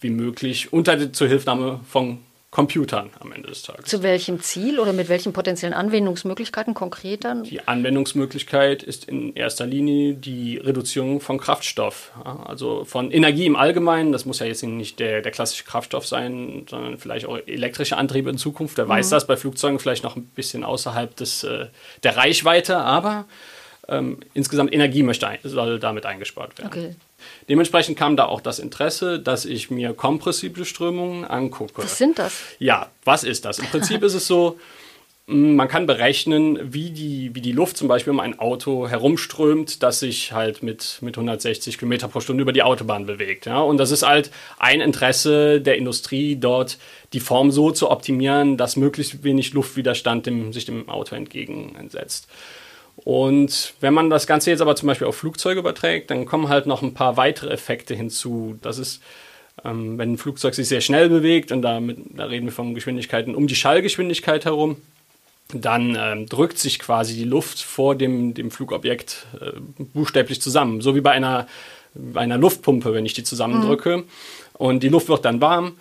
wie 0.00 0.10
möglich 0.10 0.70
unter 0.74 1.10
Zuhilfnahme 1.14 1.80
von 1.88 2.18
Computern 2.50 3.10
am 3.20 3.32
Ende 3.32 3.48
des 3.48 3.62
Tages. 3.62 3.84
Zu 3.86 4.02
welchem 4.02 4.40
Ziel 4.40 4.78
oder 4.78 4.92
mit 4.92 5.08
welchen 5.08 5.32
potenziellen 5.32 5.74
Anwendungsmöglichkeiten 5.74 6.74
konkret 6.74 7.24
dann? 7.24 7.42
Die 7.42 7.66
Anwendungsmöglichkeit 7.66 8.82
ist 8.82 9.06
in 9.06 9.34
erster 9.34 9.66
Linie 9.66 10.14
die 10.14 10.56
Reduzierung 10.56 11.20
von 11.20 11.38
Kraftstoff, 11.38 12.12
also 12.24 12.84
von 12.84 13.10
Energie 13.10 13.46
im 13.46 13.56
Allgemeinen. 13.56 14.12
Das 14.12 14.24
muss 14.24 14.38
ja 14.38 14.46
jetzt 14.46 14.62
nicht 14.62 15.00
der, 15.00 15.22
der 15.22 15.32
klassische 15.32 15.64
Kraftstoff 15.64 16.06
sein, 16.06 16.66
sondern 16.70 16.98
vielleicht 16.98 17.26
auch 17.26 17.36
elektrische 17.46 17.96
Antriebe 17.96 18.30
in 18.30 18.38
Zukunft. 18.38 18.78
Wer 18.78 18.86
mhm. 18.86 18.90
weiß 18.90 19.10
das, 19.10 19.26
bei 19.26 19.36
Flugzeugen 19.36 19.78
vielleicht 19.78 20.04
noch 20.04 20.16
ein 20.16 20.26
bisschen 20.26 20.64
außerhalb 20.64 21.14
des, 21.16 21.44
äh, 21.44 21.66
der 22.04 22.16
Reichweite, 22.16 22.78
aber 22.78 23.26
ähm, 23.88 24.18
insgesamt 24.34 24.72
Energie 24.72 25.02
möchte, 25.02 25.28
soll 25.44 25.78
damit 25.78 26.06
eingespart 26.06 26.58
werden. 26.58 26.68
Okay. 26.68 26.94
Dementsprechend 27.48 27.96
kam 27.96 28.16
da 28.16 28.26
auch 28.26 28.40
das 28.40 28.58
Interesse, 28.58 29.18
dass 29.18 29.44
ich 29.44 29.70
mir 29.70 29.94
kompressible 29.94 30.64
Strömungen 30.64 31.24
angucke. 31.24 31.82
Was 31.82 31.98
sind 31.98 32.18
das? 32.18 32.40
Ja, 32.58 32.90
was 33.04 33.24
ist 33.24 33.44
das? 33.44 33.58
Im 33.58 33.66
Prinzip 33.66 34.02
ist 34.02 34.14
es 34.14 34.26
so, 34.26 34.58
man 35.28 35.66
kann 35.66 35.86
berechnen, 35.86 36.72
wie 36.72 36.90
die, 36.90 37.34
wie 37.34 37.40
die 37.40 37.50
Luft 37.50 37.76
zum 37.76 37.88
Beispiel 37.88 38.12
um 38.12 38.20
ein 38.20 38.38
Auto 38.38 38.88
herumströmt, 38.88 39.82
das 39.82 39.98
sich 39.98 40.30
halt 40.30 40.62
mit, 40.62 40.98
mit 41.00 41.16
160 41.16 41.78
km 41.78 42.08
pro 42.10 42.20
Stunde 42.20 42.42
über 42.42 42.52
die 42.52 42.62
Autobahn 42.62 43.06
bewegt. 43.06 43.46
Ja? 43.46 43.58
Und 43.58 43.78
das 43.78 43.90
ist 43.90 44.06
halt 44.06 44.30
ein 44.58 44.80
Interesse 44.80 45.60
der 45.60 45.78
Industrie, 45.78 46.36
dort 46.36 46.78
die 47.12 47.18
Form 47.18 47.50
so 47.50 47.72
zu 47.72 47.90
optimieren, 47.90 48.56
dass 48.56 48.76
möglichst 48.76 49.24
wenig 49.24 49.52
Luftwiderstand 49.52 50.26
dem, 50.26 50.52
sich 50.52 50.64
dem 50.64 50.88
Auto 50.88 51.16
entgegensetzt. 51.16 52.28
Und 53.06 53.74
wenn 53.78 53.94
man 53.94 54.10
das 54.10 54.26
Ganze 54.26 54.50
jetzt 54.50 54.60
aber 54.60 54.74
zum 54.74 54.88
Beispiel 54.88 55.06
auf 55.06 55.14
Flugzeuge 55.14 55.60
überträgt, 55.60 56.10
dann 56.10 56.26
kommen 56.26 56.48
halt 56.48 56.66
noch 56.66 56.82
ein 56.82 56.92
paar 56.92 57.16
weitere 57.16 57.50
Effekte 57.52 57.94
hinzu. 57.94 58.58
Das 58.62 58.78
ist, 58.78 59.00
ähm, 59.64 59.96
wenn 59.96 60.14
ein 60.14 60.18
Flugzeug 60.18 60.56
sich 60.56 60.66
sehr 60.66 60.80
schnell 60.80 61.08
bewegt, 61.08 61.52
und 61.52 61.62
damit, 61.62 61.98
da 62.16 62.24
reden 62.24 62.46
wir 62.46 62.52
von 62.52 62.74
Geschwindigkeiten 62.74 63.36
um 63.36 63.46
die 63.46 63.54
Schallgeschwindigkeit 63.54 64.44
herum, 64.44 64.78
dann 65.52 65.96
ähm, 65.96 66.26
drückt 66.26 66.58
sich 66.58 66.80
quasi 66.80 67.14
die 67.14 67.22
Luft 67.22 67.62
vor 67.62 67.94
dem, 67.94 68.34
dem 68.34 68.50
Flugobjekt 68.50 69.26
äh, 69.40 69.52
buchstäblich 69.78 70.42
zusammen. 70.42 70.80
So 70.80 70.96
wie 70.96 71.00
bei 71.00 71.12
einer, 71.12 71.46
bei 71.94 72.22
einer 72.22 72.38
Luftpumpe, 72.38 72.92
wenn 72.92 73.06
ich 73.06 73.14
die 73.14 73.22
zusammendrücke. 73.22 73.98
Mhm. 73.98 74.04
Und 74.54 74.82
die 74.82 74.88
Luft 74.88 75.08
wird 75.08 75.24
dann 75.24 75.40
warm 75.40 75.76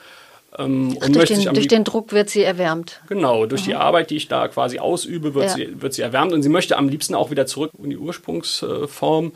ähm, 0.58 0.98
Ach, 1.02 1.10
durch, 1.10 1.30
den, 1.30 1.54
durch 1.54 1.68
den, 1.68 1.84
Druck 1.84 2.12
wird 2.12 2.30
sie 2.30 2.44
erwärmt. 2.44 3.02
Genau, 3.08 3.46
durch 3.46 3.62
Aha. 3.62 3.68
die 3.68 3.76
Arbeit, 3.76 4.10
die 4.10 4.18
ich 4.18 4.28
da 4.28 4.48
quasi 4.48 4.80
ausübe, 4.80 5.34
wird, 5.34 5.46
ja. 5.46 5.54
sie, 5.54 5.82
wird 5.82 5.94
sie 5.94 6.02
erwärmt 6.02 6.34
und 6.34 6.44
sie 6.44 6.50
möchte 6.50 6.78
am 6.78 6.90
liebsten 6.90 7.16
auch 7.16 7.32
wieder 7.32 7.46
zurück 7.46 7.72
in 7.82 7.90
die 7.90 7.98
Ursprungsform. 7.98 9.34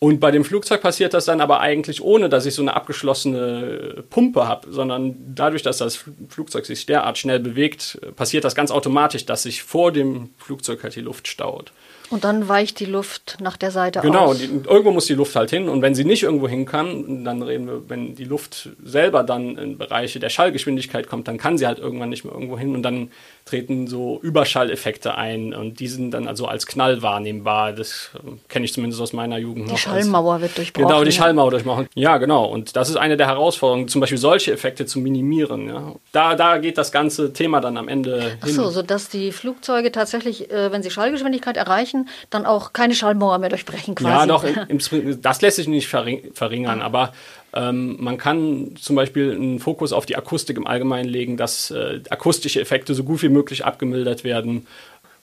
Und 0.00 0.20
bei 0.20 0.30
dem 0.30 0.44
Flugzeug 0.44 0.82
passiert 0.82 1.14
das 1.14 1.24
dann 1.24 1.40
aber 1.40 1.60
eigentlich 1.60 2.02
ohne, 2.02 2.28
dass 2.28 2.44
ich 2.44 2.54
so 2.54 2.60
eine 2.60 2.74
abgeschlossene 2.74 4.04
Pumpe 4.10 4.46
habe, 4.46 4.70
sondern 4.70 5.16
dadurch, 5.34 5.62
dass 5.62 5.78
das 5.78 6.04
Flugzeug 6.28 6.66
sich 6.66 6.84
derart 6.84 7.16
schnell 7.16 7.40
bewegt, 7.40 7.98
passiert 8.16 8.44
das 8.44 8.54
ganz 8.54 8.70
automatisch, 8.70 9.24
dass 9.24 9.44
sich 9.44 9.62
vor 9.62 9.92
dem 9.92 10.30
Flugzeug 10.36 10.82
halt 10.82 10.96
die 10.96 11.00
Luft 11.00 11.28
staut. 11.28 11.72
Und 12.10 12.24
dann 12.24 12.48
weicht 12.48 12.80
die 12.80 12.84
Luft 12.84 13.38
nach 13.40 13.56
der 13.56 13.70
Seite 13.70 14.00
genau, 14.00 14.26
aus. 14.26 14.38
Genau, 14.38 14.68
irgendwo 14.68 14.90
muss 14.90 15.06
die 15.06 15.14
Luft 15.14 15.34
halt 15.36 15.50
hin. 15.50 15.68
Und 15.68 15.80
wenn 15.82 15.94
sie 15.94 16.04
nicht 16.04 16.22
irgendwo 16.22 16.48
hin 16.48 16.66
kann, 16.66 17.24
dann 17.24 17.42
reden 17.42 17.66
wir, 17.66 17.88
wenn 17.88 18.14
die 18.14 18.24
Luft 18.24 18.68
selber 18.84 19.22
dann 19.22 19.56
in 19.56 19.78
Bereiche 19.78 20.20
der 20.20 20.28
Schallgeschwindigkeit 20.28 21.08
kommt, 21.08 21.28
dann 21.28 21.38
kann 21.38 21.56
sie 21.56 21.66
halt 21.66 21.78
irgendwann 21.78 22.10
nicht 22.10 22.24
mehr 22.24 22.34
irgendwo 22.34 22.58
hin. 22.58 22.74
Und 22.74 22.82
dann 22.82 23.10
treten 23.46 23.86
so 23.86 24.20
Überschalleffekte 24.22 25.16
ein. 25.16 25.54
Und 25.54 25.80
die 25.80 25.88
sind 25.88 26.10
dann 26.10 26.28
also 26.28 26.46
als 26.46 26.66
Knall 26.66 27.02
wahrnehmbar. 27.02 27.72
Das 27.72 28.10
ähm, 28.22 28.40
kenne 28.48 28.66
ich 28.66 28.74
zumindest 28.74 29.00
aus 29.00 29.12
meiner 29.12 29.38
Jugend 29.38 29.66
die 29.66 29.72
noch. 29.72 29.76
Die 29.76 29.82
Schallmauer 29.82 30.34
als, 30.34 30.42
wird 30.42 30.58
durchbrochen. 30.58 30.88
Genau, 30.88 31.04
die 31.04 31.12
Schallmauer 31.12 31.50
durchbrochen. 31.50 31.88
Ja, 31.94 32.18
genau. 32.18 32.44
Und 32.44 32.76
das 32.76 32.90
ist 32.90 32.96
eine 32.96 33.16
der 33.16 33.28
Herausforderungen, 33.28 33.88
zum 33.88 34.00
Beispiel 34.02 34.18
solche 34.18 34.52
Effekte 34.52 34.84
zu 34.84 34.98
minimieren. 34.98 35.68
Ja. 35.68 35.94
Da, 36.12 36.34
da 36.34 36.58
geht 36.58 36.76
das 36.76 36.92
ganze 36.92 37.32
Thema 37.32 37.60
dann 37.60 37.76
am 37.76 37.88
Ende 37.88 38.20
hin. 38.20 38.38
Ach 38.42 38.48
so, 38.48 38.68
sodass 38.68 39.08
die 39.08 39.32
Flugzeuge 39.32 39.90
tatsächlich, 39.90 40.50
äh, 40.50 40.70
wenn 40.70 40.82
sie 40.82 40.90
Schallgeschwindigkeit 40.90 41.56
erreichen, 41.56 41.93
dann 42.30 42.46
auch 42.46 42.72
keine 42.72 42.94
Schallmauer 42.94 43.38
mehr 43.38 43.48
durchbrechen 43.48 43.94
quasi. 43.94 44.10
Ja, 44.12 44.26
doch, 44.26 44.44
im, 44.44 44.78
im, 44.90 45.22
das 45.22 45.40
lässt 45.40 45.56
sich 45.56 45.68
nicht 45.68 45.88
verringern, 45.88 46.82
aber 46.82 47.12
ähm, 47.54 47.96
man 48.00 48.18
kann 48.18 48.74
zum 48.80 48.96
Beispiel 48.96 49.32
einen 49.32 49.60
Fokus 49.60 49.92
auf 49.92 50.06
die 50.06 50.16
Akustik 50.16 50.56
im 50.56 50.66
Allgemeinen 50.66 51.08
legen, 51.08 51.36
dass 51.36 51.70
äh, 51.70 52.00
akustische 52.10 52.60
Effekte 52.60 52.94
so 52.94 53.04
gut 53.04 53.22
wie 53.22 53.28
möglich 53.28 53.64
abgemildert 53.64 54.24
werden. 54.24 54.66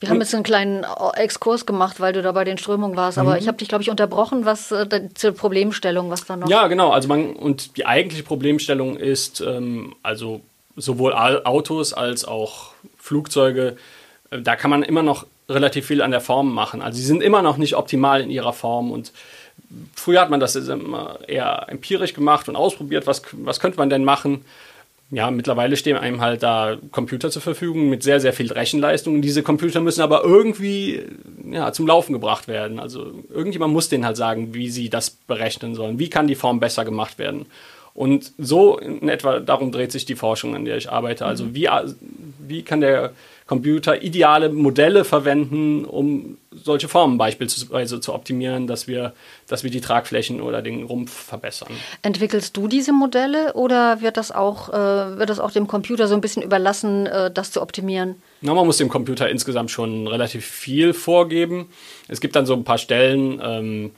Wir 0.00 0.10
haben 0.10 0.20
jetzt 0.20 0.34
einen 0.34 0.42
kleinen 0.42 0.84
Exkurs 1.14 1.64
gemacht, 1.64 2.00
weil 2.00 2.12
du 2.12 2.22
da 2.22 2.32
bei 2.32 2.42
den 2.42 2.58
Strömungen 2.58 2.96
warst, 2.96 3.18
aber 3.18 3.32
mhm. 3.32 3.36
ich 3.38 3.46
habe 3.46 3.58
dich, 3.58 3.68
glaube 3.68 3.82
ich, 3.82 3.90
unterbrochen, 3.90 4.44
was 4.44 4.72
äh, 4.72 5.08
zur 5.14 5.32
Problemstellung, 5.32 6.10
was 6.10 6.24
da 6.24 6.36
noch. 6.36 6.48
Ja, 6.48 6.66
genau. 6.66 6.90
Also 6.90 7.06
man, 7.06 7.34
und 7.34 7.76
die 7.76 7.86
eigentliche 7.86 8.24
Problemstellung 8.24 8.96
ist, 8.96 9.40
ähm, 9.40 9.94
also 10.02 10.40
sowohl 10.74 11.12
Autos 11.14 11.92
als 11.92 12.24
auch 12.24 12.72
Flugzeuge, 12.98 13.76
äh, 14.30 14.40
da 14.40 14.56
kann 14.56 14.70
man 14.70 14.82
immer 14.82 15.02
noch 15.02 15.26
relativ 15.52 15.86
viel 15.86 16.02
an 16.02 16.10
der 16.10 16.20
Form 16.20 16.52
machen. 16.52 16.82
Also 16.82 16.98
sie 16.98 17.06
sind 17.06 17.22
immer 17.22 17.42
noch 17.42 17.56
nicht 17.56 17.76
optimal 17.76 18.20
in 18.20 18.30
ihrer 18.30 18.52
Form 18.52 18.90
und 18.90 19.12
früher 19.94 20.20
hat 20.20 20.30
man 20.30 20.40
das 20.40 20.56
immer 20.56 21.18
eher 21.26 21.66
empirisch 21.68 22.14
gemacht 22.14 22.48
und 22.48 22.56
ausprobiert, 22.56 23.06
was, 23.06 23.22
was 23.32 23.60
könnte 23.60 23.78
man 23.78 23.90
denn 23.90 24.04
machen. 24.04 24.44
Ja, 25.10 25.30
mittlerweile 25.30 25.76
stehen 25.76 25.98
einem 25.98 26.22
halt 26.22 26.42
da 26.42 26.78
Computer 26.90 27.30
zur 27.30 27.42
Verfügung 27.42 27.90
mit 27.90 28.02
sehr, 28.02 28.18
sehr 28.18 28.32
viel 28.32 28.50
Rechenleistung. 28.50 29.16
Und 29.16 29.22
diese 29.22 29.42
Computer 29.42 29.80
müssen 29.80 30.00
aber 30.00 30.24
irgendwie 30.24 31.02
ja, 31.50 31.70
zum 31.72 31.86
Laufen 31.86 32.14
gebracht 32.14 32.48
werden. 32.48 32.80
Also 32.80 33.12
irgendjemand 33.28 33.74
muss 33.74 33.90
denen 33.90 34.06
halt 34.06 34.16
sagen, 34.16 34.54
wie 34.54 34.70
sie 34.70 34.88
das 34.88 35.10
berechnen 35.10 35.74
sollen. 35.74 35.98
Wie 35.98 36.08
kann 36.08 36.28
die 36.28 36.34
Form 36.34 36.60
besser 36.60 36.86
gemacht 36.86 37.18
werden? 37.18 37.44
Und 37.92 38.32
so 38.38 38.78
in 38.78 39.10
etwa 39.10 39.40
darum 39.40 39.70
dreht 39.70 39.92
sich 39.92 40.06
die 40.06 40.16
Forschung, 40.16 40.54
an 40.54 40.64
der 40.64 40.78
ich 40.78 40.90
arbeite. 40.90 41.26
Also 41.26 41.44
mhm. 41.44 41.54
wie, 41.54 41.68
wie 42.38 42.62
kann 42.62 42.80
der 42.80 43.12
Computer 43.52 44.02
ideale 44.02 44.48
Modelle 44.48 45.04
verwenden, 45.04 45.84
um 45.84 46.38
solche 46.50 46.88
Formen 46.88 47.18
beispielsweise 47.18 48.00
zu 48.00 48.14
optimieren, 48.14 48.66
dass 48.66 48.88
wir, 48.88 49.12
dass 49.46 49.62
wir 49.62 49.70
die 49.70 49.82
Tragflächen 49.82 50.40
oder 50.40 50.62
den 50.62 50.84
Rumpf 50.84 51.12
verbessern. 51.12 51.68
Entwickelst 52.00 52.56
du 52.56 52.66
diese 52.66 52.94
Modelle 52.94 53.52
oder 53.52 54.00
wird 54.00 54.16
das 54.16 54.32
auch, 54.32 54.70
äh, 54.70 55.18
wird 55.18 55.28
das 55.28 55.38
auch 55.38 55.50
dem 55.50 55.66
Computer 55.66 56.08
so 56.08 56.14
ein 56.14 56.22
bisschen 56.22 56.42
überlassen, 56.42 57.04
äh, 57.04 57.30
das 57.30 57.50
zu 57.52 57.60
optimieren? 57.60 58.14
Na, 58.40 58.54
man 58.54 58.64
muss 58.64 58.78
dem 58.78 58.88
Computer 58.88 59.28
insgesamt 59.28 59.70
schon 59.70 60.06
relativ 60.06 60.46
viel 60.46 60.94
vorgeben. 60.94 61.66
Es 62.08 62.22
gibt 62.22 62.34
dann 62.34 62.46
so 62.46 62.54
ein 62.54 62.64
paar 62.64 62.78
Stellen, 62.78 63.38
ähm, 63.44 63.90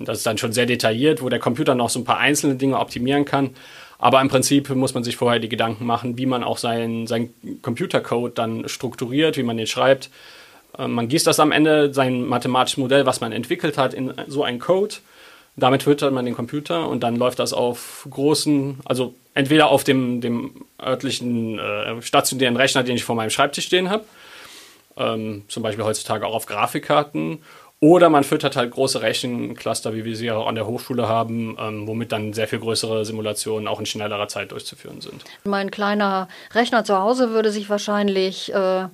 das 0.00 0.18
ist 0.18 0.26
dann 0.26 0.36
schon 0.36 0.52
sehr 0.52 0.66
detailliert, 0.66 1.22
wo 1.22 1.30
der 1.30 1.38
Computer 1.38 1.74
noch 1.74 1.88
so 1.88 1.98
ein 1.98 2.04
paar 2.04 2.18
einzelne 2.18 2.56
Dinge 2.56 2.78
optimieren 2.78 3.24
kann. 3.24 3.54
Aber 4.02 4.20
im 4.20 4.28
Prinzip 4.28 4.68
muss 4.70 4.94
man 4.94 5.04
sich 5.04 5.16
vorher 5.16 5.38
die 5.38 5.48
Gedanken 5.48 5.86
machen, 5.86 6.18
wie 6.18 6.26
man 6.26 6.42
auch 6.42 6.58
seinen 6.58 7.06
sein 7.06 7.32
Computercode 7.62 8.36
dann 8.36 8.68
strukturiert, 8.68 9.36
wie 9.36 9.44
man 9.44 9.56
den 9.56 9.68
schreibt. 9.68 10.10
Äh, 10.76 10.88
man 10.88 11.06
gießt 11.06 11.24
das 11.24 11.38
am 11.38 11.52
Ende, 11.52 11.94
sein 11.94 12.26
mathematisches 12.26 12.78
Modell, 12.78 13.06
was 13.06 13.20
man 13.20 13.30
entwickelt 13.30 13.78
hat, 13.78 13.94
in 13.94 14.12
so 14.26 14.42
einen 14.42 14.58
Code. 14.58 14.96
Damit 15.54 15.84
füttert 15.84 16.12
man 16.12 16.24
den 16.24 16.34
Computer 16.34 16.88
und 16.88 17.04
dann 17.04 17.14
läuft 17.14 17.38
das 17.38 17.52
auf 17.52 18.08
großen, 18.10 18.80
also 18.84 19.14
entweder 19.34 19.68
auf 19.68 19.84
dem, 19.84 20.20
dem 20.20 20.64
örtlichen 20.82 21.60
äh, 21.60 22.02
stationären 22.02 22.56
Rechner, 22.56 22.82
den 22.82 22.96
ich 22.96 23.04
vor 23.04 23.14
meinem 23.14 23.30
Schreibtisch 23.30 23.66
stehen 23.66 23.88
habe, 23.88 24.04
ähm, 24.96 25.44
zum 25.46 25.62
Beispiel 25.62 25.84
heutzutage 25.84 26.26
auch 26.26 26.34
auf 26.34 26.46
Grafikkarten 26.46 27.38
oder 27.82 28.10
man 28.10 28.22
füttert 28.22 28.54
halt 28.54 28.70
große 28.70 29.02
Rechencluster, 29.02 29.92
wie 29.92 30.04
wir 30.04 30.14
sie 30.14 30.30
auch 30.30 30.46
an 30.46 30.54
der 30.54 30.68
Hochschule 30.68 31.08
haben, 31.08 31.56
ähm, 31.58 31.88
womit 31.88 32.12
dann 32.12 32.32
sehr 32.32 32.46
viel 32.46 32.60
größere 32.60 33.04
Simulationen 33.04 33.66
auch 33.66 33.80
in 33.80 33.86
schnellerer 33.86 34.28
Zeit 34.28 34.52
durchzuführen 34.52 35.00
sind. 35.00 35.24
Mein 35.42 35.72
kleiner 35.72 36.28
Rechner 36.54 36.84
zu 36.84 36.96
Hause 36.96 37.30
würde 37.30 37.50
sich 37.50 37.68
wahrscheinlich 37.68 38.54
äh, 38.54 38.86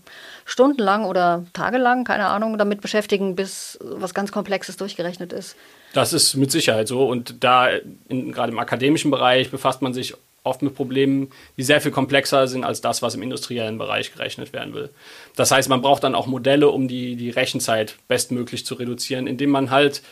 stundenlang 0.46 1.04
oder 1.04 1.44
tagelang, 1.52 2.04
keine 2.04 2.28
Ahnung, 2.28 2.56
damit 2.56 2.80
beschäftigen, 2.80 3.36
bis 3.36 3.78
was 3.82 4.14
ganz 4.14 4.32
Komplexes 4.32 4.78
durchgerechnet 4.78 5.34
ist. 5.34 5.54
Das 5.92 6.14
ist 6.14 6.34
mit 6.36 6.50
Sicherheit 6.50 6.88
so. 6.88 7.06
Und 7.06 7.44
da, 7.44 7.68
in, 8.08 8.32
gerade 8.32 8.52
im 8.52 8.58
akademischen 8.58 9.10
Bereich, 9.10 9.50
befasst 9.50 9.82
man 9.82 9.92
sich 9.92 10.14
oft 10.48 10.62
mit 10.62 10.74
Problemen, 10.74 11.30
die 11.56 11.62
sehr 11.62 11.80
viel 11.80 11.92
komplexer 11.92 12.48
sind 12.48 12.64
als 12.64 12.80
das, 12.80 13.02
was 13.02 13.14
im 13.14 13.22
industriellen 13.22 13.78
Bereich 13.78 14.12
gerechnet 14.12 14.52
werden 14.52 14.74
will. 14.74 14.90
Das 15.36 15.50
heißt, 15.50 15.68
man 15.68 15.82
braucht 15.82 16.04
dann 16.04 16.14
auch 16.14 16.26
Modelle, 16.26 16.68
um 16.70 16.88
die, 16.88 17.16
die 17.16 17.30
Rechenzeit 17.30 17.96
bestmöglich 18.08 18.66
zu 18.66 18.74
reduzieren, 18.74 19.26
indem 19.26 19.50
man 19.50 19.70
halt 19.70 20.02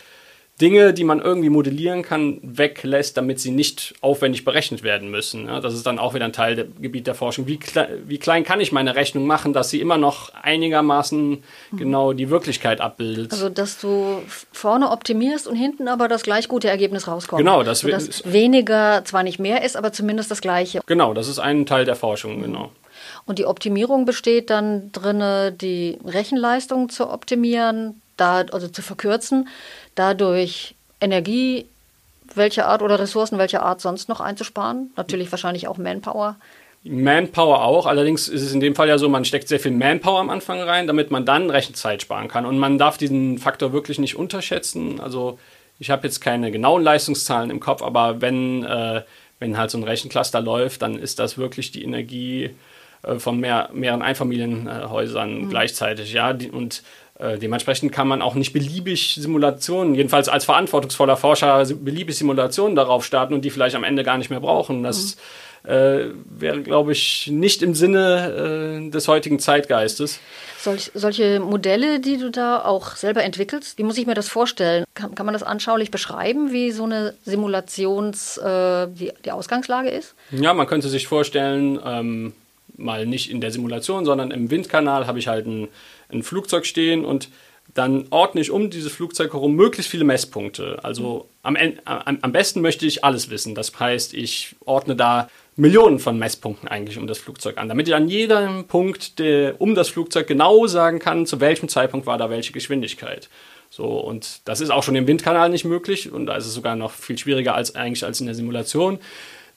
Dinge, 0.61 0.95
die 0.95 1.05
man 1.05 1.21
irgendwie 1.21 1.51
modellieren 1.51 2.03
kann, 2.03 2.39
weglässt, 2.43 3.19
damit 3.19 3.41
sie 3.41 3.51
nicht 3.51 3.95
aufwendig 4.01 4.47
berechnet 4.47 4.83
werden 4.83 5.11
müssen. 5.11 5.47
Ja, 5.47 5.61
das 5.61 5.75
ist 5.75 5.85
dann 5.85 5.99
auch 5.99 6.15
wieder 6.15 6.25
ein 6.25 6.33
Teil 6.33 6.57
der 6.57 6.65
Gebiet 6.65 7.07
der 7.07 7.15
Forschung. 7.15 7.47
Wie, 7.47 7.59
kle 7.59 8.01
wie 8.07 8.17
klein 8.17 8.43
kann 8.43 8.61
ich 8.61 8.73
meine 8.73 8.95
Rechnung 8.95 9.27
machen, 9.27 9.53
dass 9.53 9.69
sie 9.69 9.83
immer 9.83 9.99
noch 9.99 10.33
einigermaßen 10.35 11.43
mhm. 11.73 11.77
genau 11.77 12.15
die 12.15 12.31
Wirklichkeit 12.31 12.81
abbildet? 12.81 13.33
Also, 13.33 13.51
dass 13.51 13.79
du 13.79 14.23
vorne 14.51 14.91
optimierst 14.91 15.47
und 15.47 15.57
hinten 15.57 15.89
aber 15.89 16.09
das 16.09 16.23
gleich 16.23 16.49
gute 16.49 16.69
Ergebnis 16.69 17.07
rauskommt. 17.07 17.39
Genau, 17.39 17.63
das 17.63 17.83
dass 17.83 18.25
weniger 18.25 19.03
zwar 19.05 19.25
nicht 19.25 19.39
mehr 19.39 19.63
ist, 19.63 19.77
aber 19.77 19.93
zumindest 19.93 20.31
das 20.31 20.41
gleiche. 20.41 20.81
Genau, 20.87 21.13
das 21.13 21.29
ist 21.29 21.39
ein 21.39 21.67
Teil 21.67 21.85
der 21.85 21.97
Forschung, 21.97 22.39
mhm. 22.39 22.43
genau. 22.43 22.71
Und 23.27 23.39
die 23.39 23.45
Optimierung 23.45 24.07
besteht 24.07 24.49
dann 24.49 24.91
drin, 24.93 25.23
die 25.59 25.99
Rechenleistung 26.05 26.89
zu 26.89 27.11
optimieren, 27.11 28.01
da, 28.17 28.45
also 28.53 28.69
zu 28.69 28.83
verkürzen 28.83 29.49
dadurch 29.95 30.75
Energie 31.01 31.67
welcher 32.35 32.67
Art 32.67 32.83
oder 32.83 32.99
Ressourcen 32.99 33.39
welcher 33.39 33.63
Art 33.63 33.81
sonst 33.81 34.09
noch 34.09 34.21
einzusparen. 34.21 34.91
Natürlich 34.97 35.31
wahrscheinlich 35.31 35.69
auch 35.69 35.79
Manpower. 35.79 36.37
Manpower 36.85 37.65
auch, 37.65 37.87
allerdings 37.87 38.29
ist 38.29 38.43
es 38.43 38.53
in 38.53 38.61
dem 38.61 38.77
Fall 38.77 38.89
ja 38.89 38.99
so, 38.99 39.09
man 39.09 39.25
steckt 39.25 39.49
sehr 39.49 39.59
viel 39.59 39.73
Manpower 39.73 40.21
am 40.21 40.31
Anfang 40.31 40.61
rein, 40.61 40.87
damit 40.87 41.11
man 41.11 41.25
dann 41.25 41.51
Rechenzeit 41.51 42.03
sparen 42.03 42.29
kann. 42.29 42.47
Und 42.47 42.59
man 42.59 42.79
darf 42.79 42.97
diesen 42.97 43.39
Faktor 43.39 43.73
wirklich 43.73 43.99
nicht 43.99 44.17
unterschätzen. 44.17 45.01
Also 45.01 45.39
ich 45.79 45.91
habe 45.91 46.07
jetzt 46.07 46.21
keine 46.21 46.53
genauen 46.53 46.83
Leistungszahlen 46.83 47.51
im 47.51 47.61
Kopf, 47.61 47.83
aber 47.83 48.21
wenn, 48.21 48.65
äh, 48.65 49.03
wenn 49.41 49.59
halt 49.59 49.71
so 49.71 49.79
ein 49.79 49.85
Rechencluster 49.85 50.41
läuft, 50.41 50.83
dann 50.83 50.97
ist 50.97 51.19
das 51.19 51.39
wirklich 51.39 51.73
die 51.73 51.83
Energie 51.83 52.51
äh, 53.03 53.19
von 53.19 53.39
mehr, 53.39 53.71
mehreren 53.73 54.03
Einfamilienhäusern 54.03 55.43
mhm. 55.43 55.49
gleichzeitig. 55.51 56.13
Ja, 56.13 56.33
die, 56.33 56.51
und 56.51 56.83
dementsprechend 57.19 57.93
kann 57.93 58.09
man 58.09 58.21
auch 58.21 58.35
nicht 58.35 58.53
beliebig 58.53 59.17
Simulationen, 59.19 59.95
jedenfalls 59.95 60.29
als 60.29 60.45
verantwortungsvoller 60.45 61.17
Forscher, 61.17 61.65
beliebig 61.65 62.17
Simulationen 62.17 62.77
darauf 62.77 63.05
starten 63.05 63.35
und 63.35 63.45
die 63.45 63.51
vielleicht 63.51 63.77
am 63.77 63.85
Ende 63.85 64.05
gar 64.05 64.19
nicht 64.19 64.31
mehr 64.31 64.41
brauchen. 64.41 64.83
Das 64.83 65.17
mhm. 65.65 65.71
äh, 65.71 66.05
wäre, 66.29 66.61
glaube 66.61 66.93
ich, 66.93 67.29
nicht 67.29 67.63
im 67.63 67.75
Sinne 67.75 68.83
äh, 68.87 68.91
des 68.91 69.09
heutigen 69.09 69.39
Zeitgeistes. 69.39 70.21
Solch, 70.59 70.91
solche 70.95 71.41
Modelle, 71.41 72.01
die 72.01 72.19
du 72.19 72.31
da 72.31 72.65
auch 72.65 72.97
selber 72.97 73.23
entwickelst, 73.23 73.79
wie 73.79 73.83
muss 73.83 73.97
ich 73.99 74.07
mir 74.07 74.15
das 74.15 74.29
vorstellen? 74.29 74.85
Kann, 74.95 75.15
kann 75.15 75.25
man 75.25 75.33
das 75.33 75.43
anschaulich 75.43 75.91
beschreiben, 75.91 76.53
wie 76.53 76.73
so 76.73 76.85
eine 76.85 77.15
Simulations, 77.25 78.37
äh, 78.39 78.89
die, 78.89 79.13
die 79.25 79.31
Ausgangslage 79.31 79.89
ist? 79.89 80.15
Ja, 80.33 80.53
man 80.53 80.67
könnte 80.67 80.89
sich 80.89 81.07
vorstellen, 81.07 81.79
ähm, 81.85 82.33
mal 82.77 83.07
nicht 83.07 83.31
in 83.31 83.41
der 83.41 83.51
Simulation, 83.51 84.05
sondern 84.05 84.31
im 84.31 84.51
Windkanal 84.51 85.07
habe 85.07 85.19
ich 85.19 85.29
halt 85.29 85.47
ein, 85.47 85.69
ein 86.11 86.23
Flugzeug 86.23 86.67
stehen 86.67 87.05
und 87.05 87.29
dann 87.75 88.07
ordne 88.11 88.41
ich 88.41 88.51
um 88.51 88.71
dieses 88.71 88.93
Flugzeug 88.93 89.33
herum 89.33 89.55
möglichst 89.55 89.91
viele 89.91 90.05
Messpunkte. 90.05 90.79
Also 90.83 91.29
am, 91.43 91.57
am, 91.85 92.19
am 92.21 92.33
besten 92.33 92.61
möchte 92.61 92.87
ich 92.87 93.05
alles 93.05 93.29
wissen. 93.29 93.55
Das 93.55 93.79
heißt, 93.79 94.15
ich 94.15 94.57
ordne 94.65 94.97
da 94.97 95.29
Millionen 95.57 95.99
von 95.99 96.19
Messpunkten 96.19 96.69
eigentlich 96.69 96.99
um 96.99 97.07
das 97.07 97.19
Flugzeug 97.19 97.59
an, 97.59 97.69
damit 97.69 97.89
ich 97.89 97.95
an 97.95 98.09
jedem 98.09 98.67
Punkt 98.67 99.19
der, 99.19 99.61
um 99.61 99.75
das 99.75 99.89
Flugzeug 99.89 100.27
genau 100.27 100.67
sagen 100.67 100.99
kann, 100.99 101.27
zu 101.27 101.41
welchem 101.41 101.69
Zeitpunkt 101.69 102.07
war 102.07 102.19
da 102.19 102.31
welche 102.31 102.53
Geschwindigkeit. 102.53 103.29
So, 103.71 103.87
und 103.99 104.41
das 104.45 104.61
ist 104.61 104.71
auch 104.71 104.83
schon 104.83 104.97
im 104.97 105.07
Windkanal 105.07 105.49
nicht 105.49 105.65
möglich 105.65 106.13
und 106.13 106.27
da 106.27 106.37
ist 106.37 106.47
es 106.47 106.55
sogar 106.55 106.77
noch 106.77 106.93
viel 106.93 107.19
schwieriger 107.19 107.55
als 107.55 107.75
eigentlich 107.75 108.05
als 108.05 108.21
in 108.21 108.27
der 108.27 108.35
Simulation. 108.35 108.99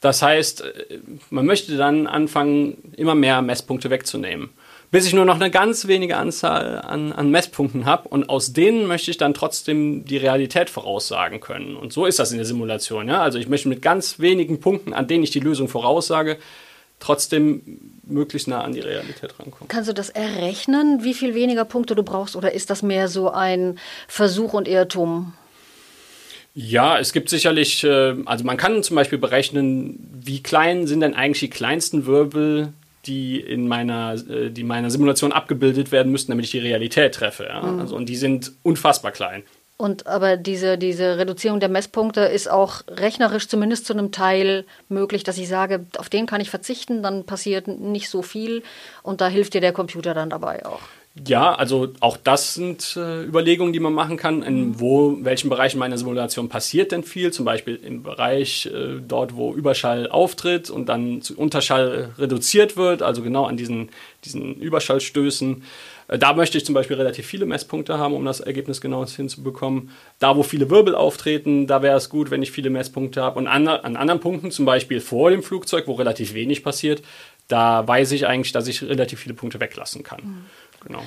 Das 0.01 0.22
heißt, 0.22 0.62
äh, 0.62 1.00
man 1.29 1.46
möchte 1.46 1.75
dann 1.77 2.08
anfangen, 2.08 2.94
immer 2.96 3.15
mehr 3.15 3.41
Messpunkte 3.41 3.89
wegzunehmen. 3.89 4.50
Bis 4.91 5.05
ich 5.05 5.13
nur 5.13 5.25
noch 5.25 5.36
eine 5.36 5.51
ganz 5.51 5.88
wenige 5.88 6.17
Anzahl 6.17 6.81
an, 6.81 7.12
an 7.12 7.29
Messpunkten 7.29 7.86
habe 7.86 8.08
und 8.10 8.29
aus 8.29 8.53
denen 8.53 8.88
möchte 8.88 9.12
ich 9.12 9.17
dann 9.17 9.36
trotzdem 9.36 10.03
die 10.05 10.17
Realität 10.17 10.69
voraussagen 10.69 11.39
können. 11.39 11.75
Und 11.75 11.93
so 11.93 12.08
ist 12.08 12.17
das 12.17 12.31
in 12.31 12.38
der 12.38 12.46
Simulation. 12.46 13.08
Ja? 13.08 13.22
Also 13.22 13.38
ich 13.38 13.48
möchte 13.48 13.69
mit 13.69 13.84
ganz 13.84 14.17
wenigen 14.17 14.60
Punkten, 14.60 14.93
an 14.93 15.08
denen 15.08 15.24
ich 15.24 15.29
die 15.29 15.41
Lösung 15.41 15.67
voraussage, 15.67 16.38
trotzdem 17.00 17.62
möglichst 18.03 18.48
nah 18.48 18.62
an 18.62 18.74
die 18.74 18.79
Realität 18.79 19.39
rankommen. 19.39 19.67
Kannst 19.67 19.89
du 19.89 19.93
das 19.93 20.10
errechnen, 20.10 21.03
wie 21.03 21.13
viel 21.13 21.36
weniger 21.36 21.65
Punkte 21.65 21.96
du 21.96 22.03
brauchst, 22.03 22.36
oder 22.36 22.51
ist 22.53 22.69
das 22.69 22.81
mehr 22.81 23.08
so 23.08 23.29
ein 23.29 23.79
Versuch 24.08 24.53
und 24.53 24.67
Irrtum? 24.67 25.34
Ja, 26.55 27.00
es 27.00 27.13
gibt 27.13 27.29
sicherlich, 27.29 27.84
äh, 27.84 28.15
also 28.25 28.43
man 28.43 28.58
kann 28.58 28.84
zum 28.84 28.96
Beispiel 28.96 29.17
berechnen, 29.17 30.00
wie 30.22 30.41
klein 30.43 30.88
sind 30.88 31.01
denn 31.01 31.13
eigentlich 31.13 31.39
die 31.39 31.50
kleinsten 31.50 32.05
Wirbel, 32.05 32.74
die 33.10 33.39
in 33.39 33.68
meiner, 33.68 34.13
äh, 34.30 34.51
die 34.51 34.63
meiner 34.63 34.89
Simulation 34.89 35.32
abgebildet 35.32 35.92
werden 35.92 36.12
müssten, 36.12 36.32
damit 36.32 36.46
ich 36.46 36.51
die 36.51 36.60
Realität 36.60 37.16
treffe. 37.16 37.46
Ja? 37.46 37.63
Mhm. 37.63 37.80
Also, 37.80 37.96
und 37.96 38.08
die 38.08 38.16
sind 38.16 38.54
unfassbar 38.63 39.12
klein. 39.12 39.44
Und 39.82 40.08
aber 40.08 40.36
diese, 40.36 40.78
diese 40.78 41.18
Reduzierung 41.18 41.62
der 41.62 41.70
Messpunkte 41.70 42.22
ist 42.22 42.50
auch 42.51 42.82
rechnerisch 42.89 43.48
zumindest 43.48 43.86
zu 43.86 43.94
einem 43.94 44.12
Teil 44.12 44.66
möglich, 44.89 45.24
dass 45.24 45.38
ich 45.38 45.48
sage, 45.48 45.86
auf 45.98 46.10
den 46.10 46.25
kann 46.25 46.42
ich 46.42 46.50
verzichten, 46.50 47.01
dann 47.01 47.25
passiert 47.25 47.70
nicht 47.70 48.10
so 48.10 48.22
viel 48.22 48.62
und 49.04 49.22
da 49.22 49.30
hilft 49.30 49.54
dir 49.54 49.62
der 49.62 49.72
Computer 49.72 50.13
dann 50.13 50.30
dabei 50.30 50.66
auch. 50.66 50.82
Ja, 51.28 51.54
also 51.54 51.90
auch 52.00 52.18
das 52.18 52.54
sind 52.54 52.96
äh, 52.96 53.24
Überlegungen, 53.24 53.74
die 53.74 53.80
man 53.80 53.94
machen 53.94 54.18
kann. 54.18 54.44
In 54.44 54.80
wo, 54.80 55.18
welchen 55.22 55.50
Bereichen 55.50 55.80
meiner 55.80 55.98
Simulation 55.98 56.50
passiert 56.50 56.92
denn 56.92 57.04
viel? 57.04 57.32
Zum 57.32 57.46
Beispiel 57.46 57.76
im 57.76 58.04
Bereich 58.04 58.68
äh, 58.68 59.00
dort, 59.06 59.36
wo 59.36 59.54
Überschall 59.54 60.10
auftritt 60.10 60.70
und 60.70 60.88
dann 60.88 61.22
zu 61.22 61.38
Unterschall 61.38 62.12
reduziert 62.18 62.78
wird, 62.78 63.02
also 63.02 63.22
genau 63.22 63.46
an 63.46 63.58
diesen, 63.58 63.90
diesen 64.24 64.56
Überschallstößen. 64.56 65.64
Äh, 66.08 66.20
da 66.20 66.34
möchte 66.34 66.58
ich 66.58 66.66
zum 66.66 66.76
Beispiel 66.76 66.98
relativ 66.98 67.26
viele 67.26 67.46
Messpunkte 67.46 67.98
haben, 67.98 68.14
um 68.14 68.26
das 68.26 68.40
Ergebnis 68.40 68.82
genau 68.82 69.06
hinzubekommen. 69.06 69.92
Da, 70.20 70.36
wo 70.36 70.44
viele 70.44 70.70
Wirbel 70.70 70.96
auftreten, 70.96 71.68
da 71.68 71.82
wäre 71.82 71.98
es 71.98 72.10
gut, 72.10 72.32
wenn 72.32 72.44
ich 72.44 72.52
viele 72.52 72.70
Messpunkte 72.70 73.22
habe. 73.22 73.40
Und 73.40 73.48
an, 73.48 73.68
an 73.68 73.96
anderen 73.96 74.20
Punkten, 74.20 74.52
zum 74.52 74.66
Beispiel 74.66 75.02
vor 75.02 75.32
dem 75.32 75.44
Flugzeug, 75.44 75.88
wo 75.88 75.94
relativ 75.94 76.34
wenig 76.34 76.64
passiert, 76.64 77.02
da 77.48 77.88
weiß 77.88 78.12
ich 78.12 78.28
eigentlich, 78.28 78.52
dass 78.52 78.68
ich 78.68 78.84
relativ 78.84 79.20
viele 79.20 79.34
Punkte 79.34 79.60
weglassen 79.60 80.04
kann. 80.04 80.22
Mhm. 80.22 80.46
Genau. 80.86 81.02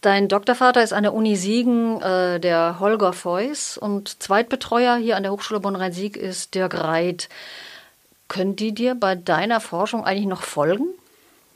Dein 0.00 0.28
Doktorvater 0.28 0.82
ist 0.82 0.92
an 0.92 1.02
der 1.02 1.14
Uni 1.14 1.34
Siegen 1.34 2.00
äh, 2.02 2.38
der 2.38 2.78
Holger 2.78 3.14
Feuss 3.14 3.78
und 3.78 4.22
Zweitbetreuer 4.22 4.96
hier 4.96 5.16
an 5.16 5.22
der 5.22 5.32
Hochschule 5.32 5.60
Bonn-Rhein-Sieg 5.60 6.18
ist 6.18 6.54
Dirk 6.54 6.74
Reit. 6.74 7.30
Können 8.28 8.54
die 8.54 8.72
dir 8.72 8.94
bei 8.94 9.14
deiner 9.14 9.60
Forschung 9.60 10.04
eigentlich 10.04 10.26
noch 10.26 10.42
folgen? 10.42 10.88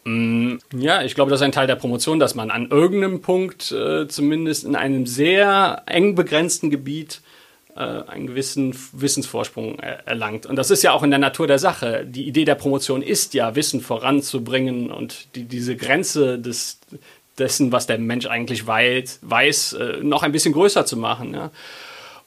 Mm, 0.05 0.57
ja, 0.75 1.03
ich 1.03 1.15
glaube, 1.15 1.31
das 1.31 1.41
ist 1.41 1.45
ein 1.45 1.53
Teil 1.53 1.67
der 1.67 1.77
Promotion, 1.77 2.19
dass 2.19 2.35
man 2.35 2.51
an 2.51 2.71
irgendeinem 2.71 3.21
Punkt 3.21 3.71
äh, 3.71 4.09
zumindest 4.09 4.65
in 4.65 4.77
einem 4.77 5.05
sehr 5.05 5.83
eng 5.85 6.15
begrenzten 6.15 6.71
Gebiet 6.71 7.21
äh, 7.77 7.81
einen 7.81 8.29
gewissen 8.29 8.75
Wissensvorsprung 8.93 9.79
erlangt. 9.79 10.47
Und 10.47 10.57
das 10.57 10.71
ist 10.71 10.83
ja 10.83 10.93
auch 10.93 11.03
in 11.03 11.11
der 11.11 11.19
Natur 11.19 11.47
der 11.47 11.59
Sache. 11.59 12.07
Die 12.07 12.27
Idee 12.27 12.47
der 12.47 12.55
Promotion 12.55 13.03
ist 13.03 13.35
ja, 13.35 13.55
Wissen 13.55 13.83
voranzubringen 13.83 14.91
und 14.91 15.35
die, 15.37 15.45
diese 15.45 15.77
Grenze 15.77 16.39
des, 16.39 16.81
dessen, 17.39 17.73
was 17.73 17.87
der 17.87 17.99
Mensch 17.99 18.27
eigentlich 18.27 18.67
weiß, 18.67 19.21
weiß 19.23 19.73
äh, 19.75 19.97
noch 20.03 20.23
ein 20.23 20.33
bisschen 20.33 20.53
größer 20.53 20.87
zu 20.87 20.97
machen. 20.97 21.35
Ja. 21.35 21.51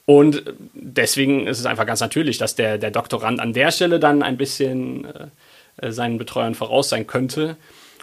Und 0.04 0.42
deswegen 0.74 1.46
ist 1.46 1.60
es 1.60 1.66
einfach 1.66 1.86
ganz 1.86 2.00
natürlich, 2.00 2.38
dass 2.38 2.54
der, 2.54 2.78
der 2.78 2.90
Doktorand 2.90 3.40
an 3.40 3.52
der 3.52 3.70
Stelle 3.70 4.00
dann 4.00 4.22
ein 4.22 4.36
bisschen 4.36 5.06
äh, 5.76 5.92
seinen 5.92 6.18
Betreuern 6.18 6.54
voraus 6.54 6.88
sein 6.88 7.06
könnte. 7.06 7.56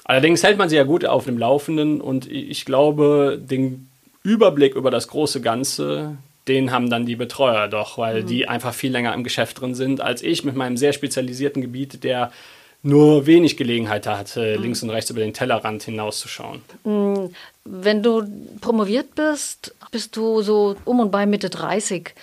Allerdings 0.05 0.43
hält 0.43 0.57
man 0.57 0.69
sie 0.69 0.75
ja 0.75 0.83
gut 0.83 1.05
auf 1.05 1.25
dem 1.25 1.37
Laufenden 1.37 2.01
und 2.01 2.29
ich 2.31 2.65
glaube, 2.65 3.39
den 3.39 3.89
Überblick 4.23 4.75
über 4.75 4.89
das 4.89 5.07
große 5.07 5.39
Ganze, 5.41 6.17
den 6.47 6.71
haben 6.71 6.89
dann 6.89 7.05
die 7.05 7.15
Betreuer 7.15 7.67
doch, 7.67 7.97
weil 7.97 8.23
mhm. 8.23 8.27
die 8.27 8.47
einfach 8.47 8.73
viel 8.73 8.91
länger 8.91 9.13
im 9.13 9.23
Geschäft 9.23 9.61
drin 9.61 9.75
sind 9.75 10.01
als 10.01 10.23
ich 10.23 10.43
mit 10.43 10.55
meinem 10.55 10.77
sehr 10.77 10.93
spezialisierten 10.93 11.61
Gebiet, 11.61 12.03
der 12.03 12.31
nur 12.81 13.25
wenig 13.25 13.57
Gelegenheit 13.57 14.07
hatte, 14.07 14.55
mhm. 14.57 14.63
links 14.63 14.83
und 14.83 14.89
rechts 14.89 15.09
über 15.09 15.19
den 15.19 15.33
Tellerrand 15.33 15.83
hinauszuschauen. 15.83 16.61
Mhm. 16.83 17.33
Wenn 17.65 18.01
du 18.01 18.23
promoviert 18.61 19.15
bist, 19.15 19.75
bist 19.91 20.15
du 20.15 20.41
so 20.41 20.75
um 20.85 20.99
und 20.99 21.11
bei 21.11 21.25
Mitte 21.25 21.49
30. 21.49 22.13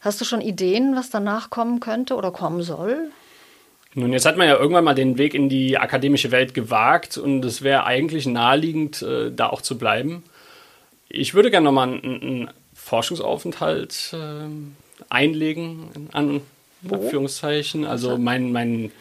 Hast 0.00 0.20
du 0.20 0.24
schon 0.24 0.40
Ideen, 0.40 0.96
was 0.96 1.10
danach 1.10 1.50
kommen 1.50 1.78
könnte 1.80 2.16
oder 2.16 2.32
kommen 2.32 2.62
soll? 2.62 3.10
Nun, 3.94 4.12
jetzt 4.12 4.24
hat 4.24 4.36
man 4.36 4.48
ja 4.48 4.56
irgendwann 4.56 4.84
mal 4.84 4.94
den 4.94 5.18
Weg 5.18 5.34
in 5.34 5.48
die 5.48 5.78
akademische 5.78 6.30
Welt 6.30 6.54
gewagt 6.54 7.18
und 7.18 7.44
es 7.44 7.62
wäre 7.62 7.84
eigentlich 7.84 8.26
naheliegend, 8.26 9.02
äh, 9.02 9.30
da 9.30 9.48
auch 9.48 9.60
zu 9.60 9.76
bleiben. 9.78 10.24
Ich 11.08 11.34
würde 11.34 11.50
gerne 11.50 11.66
nochmal 11.66 11.88
einen, 11.88 12.22
einen 12.22 12.50
Forschungsaufenthalt 12.74 14.14
äh, 14.14 14.48
einlegen, 15.10 15.90
in 15.94 16.08
Anführungszeichen. 16.90 17.84
Also 17.84 18.16
mein, 18.16 18.50
mein 18.50 18.92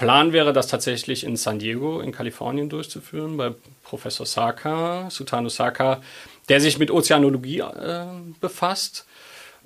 Plan 0.00 0.32
wäre, 0.32 0.54
das 0.54 0.66
tatsächlich 0.66 1.24
in 1.24 1.36
San 1.36 1.58
Diego 1.58 2.00
in 2.00 2.10
Kalifornien 2.10 2.70
durchzuführen, 2.70 3.36
bei 3.36 3.52
Professor 3.84 4.24
Saka, 4.24 5.10
Sutano 5.10 5.50
Saka, 5.50 6.00
der 6.48 6.58
sich 6.62 6.78
mit 6.78 6.90
Ozeanologie 6.90 7.58
äh, 7.58 8.06
befasst. 8.40 9.04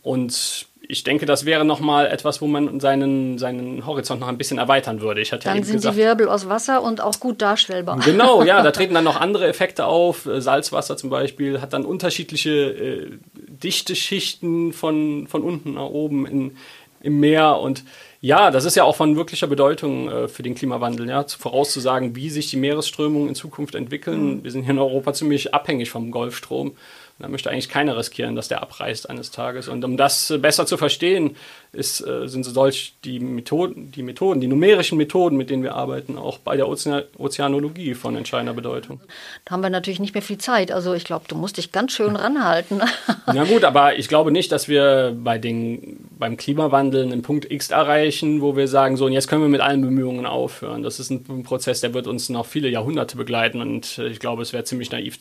Und 0.03 0.67
ich 0.89 1.05
denke, 1.05 1.25
das 1.25 1.45
wäre 1.45 1.65
nochmal 1.65 2.09
etwas, 2.09 2.43
wo 2.43 2.49
man 2.49 2.81
seinen, 2.81 3.39
seinen 3.39 3.87
Horizont 3.87 4.21
noch 4.21 4.27
ein 4.27 4.37
bisschen 4.37 4.59
erweitern 4.59 5.01
würde. 5.01 5.21
Ich 5.21 5.33
hatte 5.33 5.45
dann 5.45 5.59
ja 5.59 5.65
sind 5.65 5.77
gesagt, 5.77 5.95
die 5.95 6.01
Wirbel 6.01 6.29
aus 6.29 6.49
Wasser 6.49 6.83
und 6.83 7.01
auch 7.01 7.21
gut 7.21 7.41
darstellbar. 7.41 8.01
Genau, 8.01 8.43
ja, 8.43 8.61
da 8.61 8.71
treten 8.73 8.93
dann 8.93 9.05
noch 9.05 9.21
andere 9.21 9.47
Effekte 9.47 9.87
auf. 9.87 10.29
Salzwasser 10.29 10.97
zum 10.97 11.11
Beispiel 11.11 11.61
hat 11.61 11.73
dann 11.73 11.85
unterschiedliche 11.85 12.51
äh, 12.51 13.11
Dichteschichten 13.35 14.73
von, 14.73 15.29
von 15.29 15.43
unten 15.43 15.75
nach 15.75 15.83
oben 15.83 16.27
in, 16.27 16.57
im 17.05 17.21
Meer 17.21 17.59
und 17.59 17.85
ja, 18.25 18.51
das 18.51 18.65
ist 18.65 18.75
ja 18.75 18.85
auch 18.85 18.97
von 18.97 19.17
wirklicher 19.17 19.47
Bedeutung 19.47 20.11
äh, 20.11 20.29
für 20.29 20.43
den 20.43 20.55
Klimawandel, 20.55 21.07
ja, 21.07 21.27
vorauszusagen, 21.29 22.17
wie 22.17 22.31
sich 22.31 22.49
die 22.49 22.57
Meeresströmungen 22.57 23.29
in 23.29 23.35
Zukunft 23.35 23.75
entwickeln. 23.75 24.37
Mhm. 24.37 24.45
Wir 24.45 24.51
sind 24.51 24.63
hier 24.63 24.71
in 24.71 24.79
Europa 24.79 25.13
ziemlich 25.13 25.53
abhängig 25.53 25.91
vom 25.91 26.11
Golfstrom. 26.11 26.75
Da 27.21 27.29
möchte 27.29 27.49
eigentlich 27.49 27.69
keiner 27.69 27.97
riskieren, 27.97 28.35
dass 28.35 28.49
der 28.49 28.61
abreißt 28.61 29.09
eines 29.09 29.31
Tages. 29.31 29.69
Und 29.69 29.85
um 29.85 29.97
das 29.97 30.31
äh, 30.31 30.39
besser 30.39 30.67
zu 30.67 30.77
verstehen, 30.77 31.37
ist, 31.73 32.01
äh, 32.01 32.27
sind 32.27 32.43
solch 32.43 32.95
die 33.05 33.21
Methoden, 33.21 33.93
die 33.93 34.03
Methoden, 34.03 34.41
die 34.41 34.49
numerischen 34.49 34.99
Methoden, 34.99 35.37
mit 35.37 35.49
denen 35.49 35.63
wir 35.63 35.77
arbeiten, 35.77 36.19
auch 36.19 36.39
bei 36.39 36.57
der 36.57 36.67
Ozean 36.67 37.03
Ozeanologie 37.17 37.95
von 37.95 38.17
entscheidender 38.17 38.55
Bedeutung. 38.55 39.01
Da 39.45 39.53
haben 39.53 39.63
wir 39.63 39.71
natürlich 39.71 40.01
nicht 40.01 40.15
mehr 40.15 40.23
viel 40.23 40.39
Zeit. 40.39 40.73
Also 40.73 40.93
ich 40.95 41.05
glaube, 41.05 41.27
du 41.29 41.37
musst 41.37 41.57
dich 41.57 41.71
ganz 41.71 41.93
schön 41.93 42.17
ranhalten. 42.17 42.83
Na 43.27 43.45
gut, 43.45 43.63
aber 43.63 43.97
ich 43.97 44.09
glaube 44.09 44.33
nicht, 44.33 44.51
dass 44.51 44.67
wir 44.67 45.17
bei 45.17 45.39
den, 45.39 46.09
beim 46.25 46.39
Klimawandel 46.39 47.03
einen 47.03 47.21
Punkt 47.21 47.51
X 47.51 47.69
erreichen, 47.69 48.41
wo 48.41 48.57
wir 48.57 48.67
sagen, 48.67 48.97
so, 48.97 49.05
und 49.05 49.13
jetzt 49.13 49.29
können 49.29 49.43
wir 49.43 49.51
mit 49.51 49.61
allen 49.61 49.83
Bemühungen 49.83 50.25
aufhören. 50.25 50.83
Das 50.83 50.99
ist 50.99 51.11
ein 51.11 51.43
Prozess, 51.43 51.83
der 51.83 51.93
wird 51.93 52.07
uns 52.07 52.31
noch 52.31 52.47
viele 52.47 52.71
Jahrhunderte 52.71 53.19
begleiten 53.19 53.61
und 53.61 53.99
äh, 53.99 54.07
ich 54.07 54.21
glaube, 54.21 54.41
es 54.41 54.55
wäre 54.55 54.65
ziemlich 54.65 54.91
naiv 54.91 55.19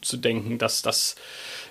zu 0.00 0.16
denken, 0.16 0.58
dass, 0.58 0.82
dass, 0.82 1.16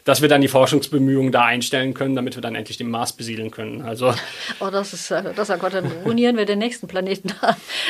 dass 0.04 0.22
wir 0.22 0.30
dann 0.30 0.42
die 0.42 0.48
Forschungsbemühungen 0.48 1.32
da 1.32 1.46
einstellen 1.46 1.94
können, 1.94 2.16
damit 2.16 2.36
wir 2.36 2.42
dann 2.42 2.56
endlich 2.56 2.78
den 2.78 2.90
Mars 2.90 3.14
besiedeln 3.14 3.52
können. 3.52 3.82
Also 3.82 4.14
oh, 4.60 4.70
das 4.70 4.94
ist, 4.94 5.12
äh, 5.12 5.34
das 5.36 5.50
oh 5.50 5.58
Gott, 5.58 5.74
dann 5.74 5.86
ruinieren 6.06 6.38
wir 6.38 6.46
den 6.46 6.60
nächsten 6.60 6.88
Planeten. 6.88 7.34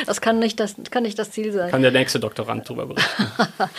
Das 0.04 0.20
kann 0.20 0.38
nicht 0.38 0.60
das, 0.60 0.76
kann 0.90 1.02
nicht 1.02 1.18
das 1.18 1.30
Ziel 1.30 1.52
sein. 1.52 1.70
Kann 1.70 1.82
der 1.82 1.90
nächste 1.90 2.20
Doktorand 2.20 2.68
darüber 2.68 2.86
berichten. 2.86 3.26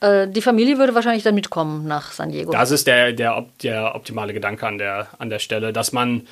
Äh, 0.00 0.28
die 0.28 0.40
Familie 0.40 0.78
würde 0.78 0.94
wahrscheinlich 0.94 1.22
dann 1.22 1.34
mitkommen 1.34 1.86
nach 1.86 2.12
San 2.12 2.30
Diego. 2.30 2.52
Das 2.52 2.70
ist 2.70 2.86
der, 2.86 3.12
der, 3.12 3.46
der 3.62 3.94
optimale 3.94 4.32
Gedanke 4.32 4.66
an 4.66 4.78
der, 4.78 5.08
an 5.18 5.28
der 5.28 5.38
Stelle, 5.38 5.72
dass 5.72 5.92
man 5.92 6.26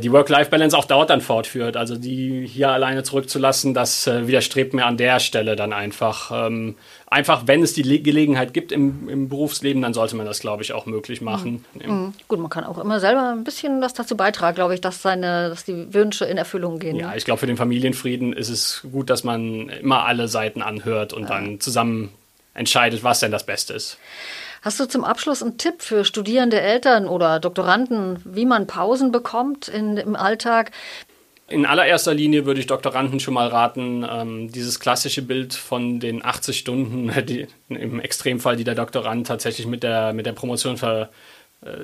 die 0.00 0.10
Work-Life-Balance 0.10 0.76
auch 0.76 0.86
dort 0.86 1.10
dann 1.10 1.20
fortführt. 1.20 1.76
Also 1.76 1.96
die 1.96 2.44
hier 2.46 2.70
alleine 2.70 3.04
zurückzulassen, 3.04 3.74
das 3.74 4.08
äh, 4.08 4.26
widerstrebt 4.26 4.74
mir 4.74 4.84
an 4.86 4.96
der 4.96 5.20
Stelle 5.20 5.54
dann 5.54 5.72
einfach. 5.72 6.32
Ähm, 6.32 6.74
einfach, 7.06 7.42
wenn 7.46 7.62
es 7.62 7.74
die 7.74 7.82
Le 7.82 8.00
Gelegenheit 8.00 8.52
gibt 8.52 8.72
im, 8.72 9.08
im, 9.08 9.28
Berufsleben, 9.28 9.80
dann 9.80 9.94
sollte 9.94 10.16
man 10.16 10.26
das, 10.26 10.40
glaube 10.40 10.64
ich, 10.64 10.72
auch 10.72 10.86
möglich 10.86 11.20
machen. 11.20 11.64
Mhm. 11.74 11.92
Mhm. 11.92 12.14
Gut, 12.26 12.40
man 12.40 12.50
kann 12.50 12.64
auch 12.64 12.78
immer 12.78 12.98
selber 12.98 13.30
ein 13.30 13.44
bisschen 13.44 13.80
was 13.80 13.94
dazu 13.94 14.16
beitragen, 14.16 14.56
glaube 14.56 14.74
ich, 14.74 14.80
dass, 14.80 15.00
seine, 15.00 15.50
dass 15.50 15.64
die 15.64 15.94
Wünsche 15.94 16.24
in 16.24 16.38
Erfüllung 16.38 16.80
gehen. 16.80 16.96
Ja, 16.96 17.10
ne? 17.10 17.16
ich 17.16 17.24
glaube, 17.24 17.38
für 17.38 17.46
den 17.46 17.56
Familienfrieden 17.56 18.32
ist 18.32 18.48
es 18.48 18.84
gut, 18.90 19.10
dass 19.10 19.22
man 19.22 19.68
immer 19.68 20.06
alle 20.06 20.26
Seiten 20.26 20.60
anhört 20.60 21.12
und 21.12 21.24
ja. 21.24 21.28
dann 21.28 21.60
zusammen 21.60 22.10
entscheidet, 22.52 23.04
was 23.04 23.20
denn 23.20 23.30
das 23.30 23.46
Beste 23.46 23.74
ist. 23.74 23.96
Hast 24.68 24.80
du 24.80 24.84
zum 24.84 25.02
Abschluss 25.02 25.42
einen 25.42 25.56
Tipp 25.56 25.80
für 25.80 26.04
studierende 26.04 26.60
Eltern 26.60 27.08
oder 27.08 27.40
Doktoranden, 27.40 28.20
wie 28.26 28.44
man 28.44 28.66
Pausen 28.66 29.12
bekommt 29.12 29.66
in, 29.66 29.96
im 29.96 30.14
Alltag? 30.14 30.72
In 31.48 31.64
allererster 31.64 32.12
Linie 32.12 32.44
würde 32.44 32.60
ich 32.60 32.66
Doktoranden 32.66 33.18
schon 33.18 33.32
mal 33.32 33.48
raten, 33.48 34.04
ähm, 34.06 34.52
dieses 34.52 34.78
klassische 34.78 35.22
Bild 35.22 35.54
von 35.54 36.00
den 36.00 36.22
80 36.22 36.58
Stunden, 36.58 37.10
die, 37.24 37.46
im 37.70 37.98
Extremfall, 37.98 38.56
die 38.56 38.64
der 38.64 38.74
Doktorand 38.74 39.26
tatsächlich 39.26 39.66
mit 39.66 39.82
der, 39.82 40.12
mit 40.12 40.26
der 40.26 40.34
Promotion 40.34 40.76
ver, 40.76 41.08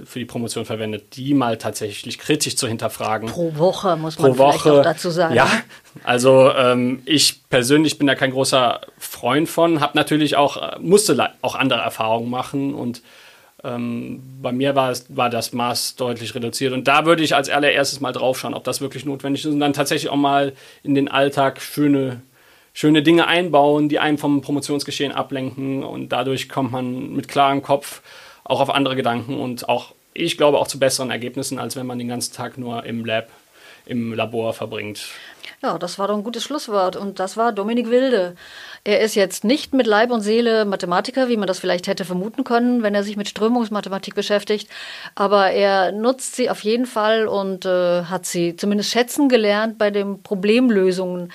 für 0.05 0.21
die 0.21 0.25
Promotion 0.25 0.65
verwendet, 0.65 1.17
die 1.17 1.35
mal 1.35 1.59
tatsächlich 1.59 2.19
kritisch 2.19 2.57
zu 2.57 2.69
hinterfragen. 2.69 3.29
Pro 3.29 3.57
Woche 3.57 3.97
muss 3.97 4.19
man 4.19 4.33
Pro 4.33 4.39
Woche, 4.39 4.59
vielleicht 4.61 4.79
auch 4.79 4.83
dazu 4.85 5.11
sagen. 5.11 5.35
Ja, 5.35 5.51
also 6.05 6.53
ähm, 6.53 7.03
ich 7.07 7.49
persönlich 7.49 7.99
bin 7.99 8.07
da 8.07 8.15
kein 8.15 8.31
großer 8.31 8.83
Freund 8.99 9.49
von, 9.49 9.81
habe 9.81 9.97
natürlich 9.97 10.37
auch, 10.37 10.57
äh, 10.57 10.79
musste 10.79 11.33
auch 11.43 11.57
andere 11.57 11.81
Erfahrungen 11.81 12.31
machen 12.31 12.73
und 12.73 13.03
ähm, 13.65 14.23
bei 14.41 14.53
mir 14.53 14.77
war, 14.77 14.91
es, 14.91 15.07
war 15.09 15.29
das 15.29 15.53
Maß 15.53 15.97
deutlich 15.97 16.35
reduziert. 16.35 16.73
Und 16.73 16.87
da 16.87 17.07
würde 17.07 17.25
ich 17.25 17.35
als 17.35 17.49
allererstes 17.49 18.01
mal 18.01 18.13
drauf 18.13 18.39
schauen, 18.39 18.55
ob 18.55 18.63
das 18.63 18.81
wirklich 18.81 19.05
notwendig 19.05 19.45
ist 19.45 19.53
und 19.53 19.61
dann 19.61 19.73
tatsächlich 19.73 20.11
auch 20.11 20.17
mal 20.17 20.53
in 20.83 20.95
den 20.95 21.09
Alltag 21.09 21.61
schöne 21.61 22.21
schöne 22.77 23.05
Dinge 23.05 23.29
einbauen, 23.29 23.89
die 23.89 24.01
einen 24.01 24.19
vom 24.19 24.43
Promotionsgeschehen 24.43 25.13
ablenken 25.13 25.85
und 25.85 26.09
dadurch 26.09 26.49
kommt 26.49 26.73
man 26.73 27.13
mit 27.13 27.29
klarem 27.29 27.63
Kopf 27.63 28.03
auch 28.45 28.61
auf 28.61 28.71
andere 28.71 28.95
Gedanken 28.95 29.41
und 29.41 29.69
auch, 29.69 29.95
ich 30.13 30.37
glaube, 30.37 30.59
auch 30.59 30.69
zu 30.69 30.79
besseren 30.79 31.11
Ergebnissen, 31.11 31.59
als 31.59 31.77
wenn 31.77 31.87
man 31.87 31.99
den 31.99 32.09
ganzen 32.09 32.35
Tag 32.35 32.59
nur 32.59 32.85
im 32.85 33.05
Lab, 33.05 33.29
im 33.87 34.13
Labor 34.13 34.53
verbringt. 34.53 35.09
Ja, 35.63 35.79
das 35.79 35.99
war 35.99 36.09
doch 36.09 36.17
ein 36.17 36.25
gutes 36.25 36.43
Schlusswort. 36.43 36.97
Und 36.97 37.21
das 37.21 37.37
war 37.37 37.53
Dominik 37.53 37.91
Wilde. 37.91 38.35
Er 38.87 39.01
ist 39.01 39.15
jetzt 39.15 39.45
nicht 39.45 39.73
mit 39.73 39.87
Leib 39.87 40.11
und 40.11 40.21
Seele 40.21 40.65
Mathematiker, 40.65 41.29
wie 41.29 41.37
man 41.37 41.47
das 41.47 41.59
vielleicht 41.59 41.87
hätte 41.87 42.05
vermuten 42.05 42.45
können, 42.45 42.83
wenn 42.83 42.95
er 42.95 43.03
sich 43.03 43.17
mit 43.17 43.29
Strömungsmathematik 43.29 44.15
beschäftigt. 44.15 44.69
Aber 45.15 45.51
er 45.51 45.93
nutzt 45.93 46.37
sie 46.37 46.51
auf 46.51 46.61
jeden 46.61 46.87
Fall 46.87 47.27
und 47.27 47.65
äh, 47.65 48.05
hat 48.05 48.27
sie 48.27 48.57
zumindest 48.57 48.91
schätzen 48.91 49.29
gelernt 49.29 49.79
bei 49.79 49.91
den 49.91 50.23
Problemlösungen. 50.23 51.33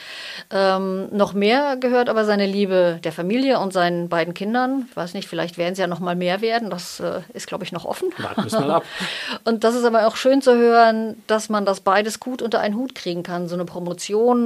Ähm, 0.51 1.07
noch 1.11 1.33
mehr 1.33 1.77
gehört 1.77 2.09
aber 2.09 2.25
seine 2.25 2.45
Liebe 2.45 2.99
der 3.03 3.11
Familie 3.11 3.59
und 3.59 3.73
seinen 3.73 4.09
beiden 4.09 4.33
Kindern. 4.33 4.85
Ich 4.89 4.95
weiß 4.95 5.13
nicht, 5.15 5.27
vielleicht 5.27 5.57
werden 5.57 5.73
sie 5.73 5.81
ja 5.81 5.87
noch 5.87 5.99
mal 5.99 6.15
mehr 6.15 6.41
werden. 6.41 6.69
Das 6.69 6.99
äh, 6.99 7.21
ist, 7.33 7.47
glaube 7.47 7.63
ich, 7.63 7.71
noch 7.71 7.85
offen. 7.85 8.09
Warten 8.17 8.51
wir 8.51 8.59
mal 8.59 8.71
ab. 8.71 8.83
und 9.45 9.63
das 9.63 9.75
ist 9.75 9.85
aber 9.85 10.05
auch 10.07 10.15
schön 10.15 10.43
zu 10.43 10.55
hören, 10.55 11.21
dass 11.25 11.49
man 11.49 11.65
das 11.65 11.79
beides 11.79 12.19
gut 12.19 12.41
unter 12.43 12.59
einen 12.59 12.75
Hut 12.75 12.93
kriegen 12.93 13.23
kann. 13.23 13.47
So 13.47 13.55
eine 13.55 13.65
Promotion 13.65 13.98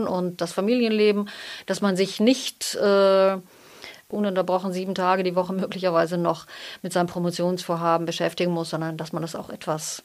und 0.08 0.42
das 0.42 0.54
Familienleben, 0.54 1.30
dass 1.66 1.82
man 1.82 1.96
sich 1.96 2.20
nicht 2.20 2.76
äh, 2.76 3.38
ununterbrochen 4.10 4.74
sieben 4.74 4.96
Tage 4.96 5.24
die 5.24 5.36
Woche 5.36 5.54
möglicherweise 5.54 6.18
noch 6.18 6.46
mit 6.82 6.94
seinem 6.94 7.08
Promotionsvorhaben 7.08 8.06
beschäftigen 8.06 8.52
muss, 8.52 8.70
sondern 8.70 8.98
dass 8.98 9.13
man 9.13 9.22
das 9.22 9.36
auch 9.36 9.50
etwas 9.50 10.04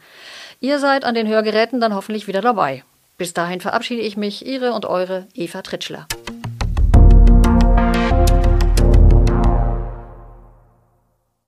Ihr 0.62 0.80
seid 0.80 1.04
an 1.04 1.16
den 1.16 1.28
Hörgeräten 1.28 1.82
dann 1.82 1.96
hoffentlich 1.96 2.28
wieder 2.28 2.42
dabei. 2.42 2.84
Bis 3.18 3.34
dahin 3.34 3.62
verabschiede 3.62 4.04
ich 4.04 4.16
mich, 4.16 4.46
Ihre 4.46 4.74
und 4.74 4.86
eure 4.86 5.26
Eva 5.34 5.64
Tritschler. 5.64 6.06